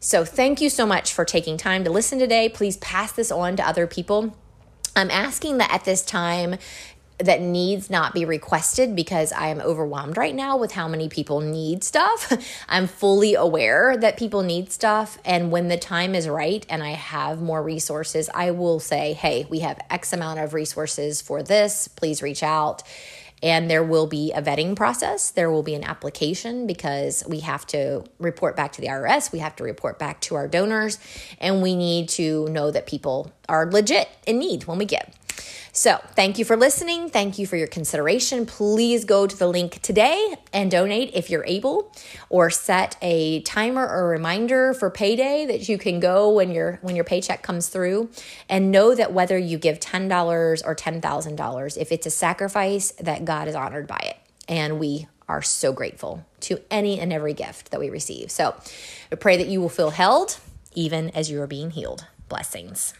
So 0.00 0.24
thank 0.24 0.60
you 0.60 0.68
so 0.68 0.86
much 0.86 1.12
for 1.12 1.24
taking 1.24 1.56
time 1.56 1.84
to 1.84 1.90
listen 1.90 2.18
today. 2.18 2.48
Please 2.48 2.76
pass 2.78 3.12
this 3.12 3.30
on 3.30 3.54
to 3.54 3.64
other 3.64 3.86
people. 3.86 4.36
I'm 4.96 5.10
asking 5.10 5.58
that 5.58 5.72
at 5.72 5.84
this 5.84 6.02
time 6.02 6.56
that 7.20 7.40
needs 7.40 7.90
not 7.90 8.14
be 8.14 8.24
requested 8.24 8.96
because 8.96 9.32
I 9.32 9.48
am 9.48 9.60
overwhelmed 9.60 10.16
right 10.16 10.34
now 10.34 10.56
with 10.56 10.72
how 10.72 10.88
many 10.88 11.08
people 11.08 11.40
need 11.40 11.84
stuff. 11.84 12.32
I'm 12.68 12.86
fully 12.86 13.34
aware 13.34 13.96
that 13.96 14.16
people 14.16 14.42
need 14.42 14.72
stuff. 14.72 15.18
And 15.24 15.50
when 15.50 15.68
the 15.68 15.76
time 15.76 16.14
is 16.14 16.28
right 16.28 16.64
and 16.68 16.82
I 16.82 16.90
have 16.90 17.40
more 17.40 17.62
resources, 17.62 18.30
I 18.34 18.50
will 18.52 18.80
say, 18.80 19.12
hey, 19.12 19.46
we 19.48 19.60
have 19.60 19.78
X 19.90 20.12
amount 20.12 20.40
of 20.40 20.54
resources 20.54 21.20
for 21.20 21.42
this. 21.42 21.88
Please 21.88 22.22
reach 22.22 22.42
out. 22.42 22.82
And 23.42 23.70
there 23.70 23.82
will 23.82 24.06
be 24.06 24.32
a 24.32 24.42
vetting 24.42 24.76
process. 24.76 25.30
There 25.30 25.50
will 25.50 25.62
be 25.62 25.74
an 25.74 25.82
application 25.84 26.66
because 26.66 27.24
we 27.26 27.40
have 27.40 27.66
to 27.68 28.04
report 28.18 28.54
back 28.54 28.72
to 28.72 28.80
the 28.80 28.88
IRS. 28.88 29.32
We 29.32 29.38
have 29.38 29.56
to 29.56 29.64
report 29.64 29.98
back 29.98 30.20
to 30.22 30.34
our 30.34 30.46
donors. 30.46 30.98
And 31.38 31.62
we 31.62 31.74
need 31.74 32.10
to 32.10 32.48
know 32.48 32.70
that 32.70 32.86
people 32.86 33.32
are 33.48 33.70
legit 33.70 34.08
in 34.26 34.38
need 34.38 34.64
when 34.64 34.78
we 34.78 34.84
give. 34.84 35.08
So, 35.72 35.98
thank 36.16 36.38
you 36.38 36.44
for 36.44 36.56
listening. 36.56 37.10
Thank 37.10 37.38
you 37.38 37.46
for 37.46 37.56
your 37.56 37.66
consideration. 37.66 38.44
Please 38.44 39.04
go 39.04 39.26
to 39.26 39.36
the 39.36 39.46
link 39.46 39.80
today 39.82 40.34
and 40.52 40.70
donate 40.70 41.12
if 41.14 41.30
you're 41.30 41.44
able 41.46 41.92
or 42.28 42.50
set 42.50 42.96
a 43.02 43.40
timer 43.42 43.86
or 43.86 44.08
reminder 44.08 44.74
for 44.74 44.90
payday 44.90 45.46
that 45.46 45.68
you 45.68 45.78
can 45.78 46.00
go 46.00 46.30
when 46.30 46.50
your 46.50 46.78
when 46.82 46.96
your 46.96 47.04
paycheck 47.04 47.42
comes 47.42 47.68
through 47.68 48.10
and 48.48 48.70
know 48.70 48.94
that 48.94 49.12
whether 49.12 49.38
you 49.38 49.58
give 49.58 49.78
$10 49.78 50.62
or 50.64 50.74
$10,000 50.74 51.78
if 51.78 51.92
it's 51.92 52.06
a 52.06 52.10
sacrifice 52.10 52.90
that 52.92 53.24
God 53.24 53.48
is 53.48 53.54
honored 53.54 53.86
by 53.86 54.00
it. 54.02 54.16
And 54.48 54.80
we 54.80 55.06
are 55.28 55.42
so 55.42 55.72
grateful 55.72 56.26
to 56.40 56.60
any 56.70 56.98
and 56.98 57.12
every 57.12 57.34
gift 57.34 57.70
that 57.70 57.78
we 57.78 57.90
receive. 57.90 58.30
So, 58.30 58.54
I 59.12 59.14
pray 59.14 59.36
that 59.36 59.46
you 59.46 59.60
will 59.60 59.68
feel 59.68 59.90
held 59.90 60.38
even 60.74 61.10
as 61.10 61.30
you 61.30 61.40
are 61.40 61.46
being 61.46 61.70
healed. 61.70 62.06
Blessings. 62.28 62.94